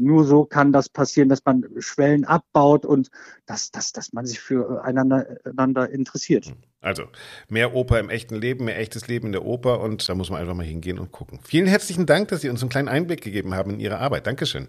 [0.00, 3.10] nur so kann das passieren, dass man Schwellen abbaut und
[3.46, 6.52] dass, dass, dass man sich für einander, einander interessiert.
[6.80, 7.04] Also
[7.48, 10.40] mehr Oper im echten Leben, mehr echtes Leben in der Oper und da muss man
[10.40, 11.38] einfach mal hingehen und gucken.
[11.44, 14.26] Vielen herzlichen Dank, dass Sie uns einen kleinen Einblick gegeben haben in Ihre Arbeit.
[14.26, 14.68] Dankeschön.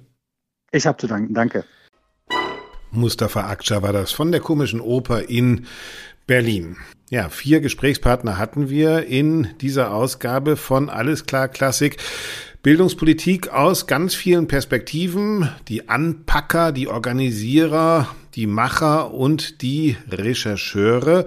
[0.72, 1.34] Ich habe zu danken.
[1.34, 1.64] Danke.
[2.92, 5.66] Mustafa Akça war das von der komischen Oper in
[6.28, 6.78] Berlin.
[7.10, 11.98] Ja, vier Gesprächspartner hatten wir in dieser Ausgabe von Alles klar Klassik.
[12.64, 21.26] Bildungspolitik aus ganz vielen Perspektiven, die Anpacker, die Organisierer, die Macher und die Rechercheure.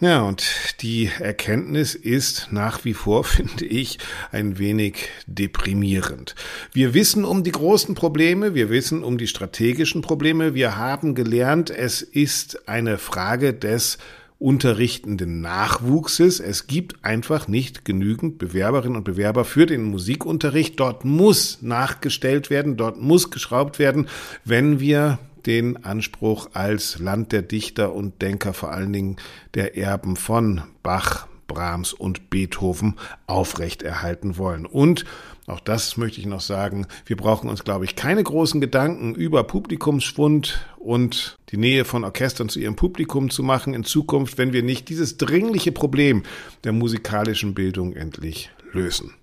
[0.00, 0.46] Ja, und
[0.80, 3.98] die Erkenntnis ist nach wie vor, finde ich,
[4.32, 6.34] ein wenig deprimierend.
[6.72, 11.68] Wir wissen um die großen Probleme, wir wissen um die strategischen Probleme, wir haben gelernt,
[11.68, 13.98] es ist eine Frage des
[14.38, 16.38] unterrichtenden Nachwuchses.
[16.38, 20.78] Es gibt einfach nicht genügend Bewerberinnen und Bewerber für den Musikunterricht.
[20.78, 24.06] Dort muss nachgestellt werden, dort muss geschraubt werden,
[24.44, 29.16] wenn wir den Anspruch als Land der Dichter und Denker, vor allen Dingen
[29.54, 32.94] der Erben von Bach, Brahms und Beethoven
[33.26, 34.64] aufrechterhalten wollen.
[34.64, 35.04] Und
[35.48, 36.86] auch das möchte ich noch sagen.
[37.06, 42.48] Wir brauchen uns, glaube ich, keine großen Gedanken über Publikumsschwund und die Nähe von Orchestern
[42.48, 46.22] zu ihrem Publikum zu machen in Zukunft, wenn wir nicht dieses dringliche Problem
[46.62, 49.14] der musikalischen Bildung endlich lösen.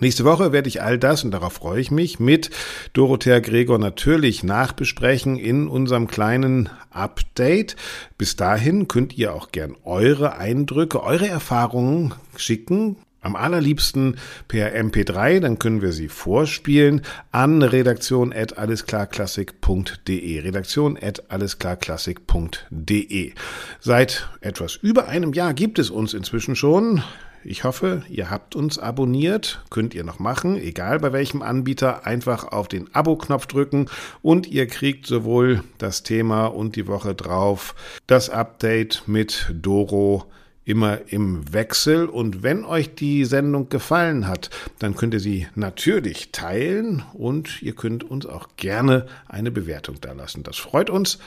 [0.00, 2.50] Nächste Woche werde ich all das, und darauf freue ich mich, mit
[2.92, 7.74] Dorothea Gregor natürlich nachbesprechen in unserem kleinen Update.
[8.16, 12.94] Bis dahin könnt ihr auch gern eure Eindrücke, eure Erfahrungen schicken.
[13.20, 20.40] Am allerliebsten per MP3, dann können wir sie vorspielen an redaktion@allesklarklassik.de.
[20.40, 23.32] Redaktion@allesklarklassik.de.
[23.80, 27.02] Seit etwas über einem Jahr gibt es uns inzwischen schon.
[27.50, 29.64] Ich hoffe, ihr habt uns abonniert.
[29.70, 32.06] Könnt ihr noch machen, egal bei welchem Anbieter.
[32.06, 33.86] Einfach auf den Abo-Knopf drücken
[34.20, 37.74] und ihr kriegt sowohl das Thema und die Woche drauf
[38.06, 40.26] das Update mit Doro
[40.66, 42.04] immer im Wechsel.
[42.04, 47.74] Und wenn euch die Sendung gefallen hat, dann könnt ihr sie natürlich teilen und ihr
[47.74, 50.42] könnt uns auch gerne eine Bewertung da lassen.
[50.42, 51.18] Das freut uns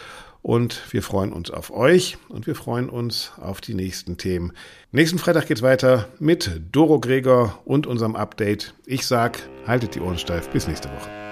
[0.41, 4.53] und wir freuen uns auf euch und wir freuen uns auf die nächsten Themen.
[4.91, 8.73] Nächsten Freitag geht's weiter mit Doro Gregor und unserem Update.
[8.85, 10.49] Ich sag, haltet die Ohren steif.
[10.49, 11.30] Bis nächste Woche.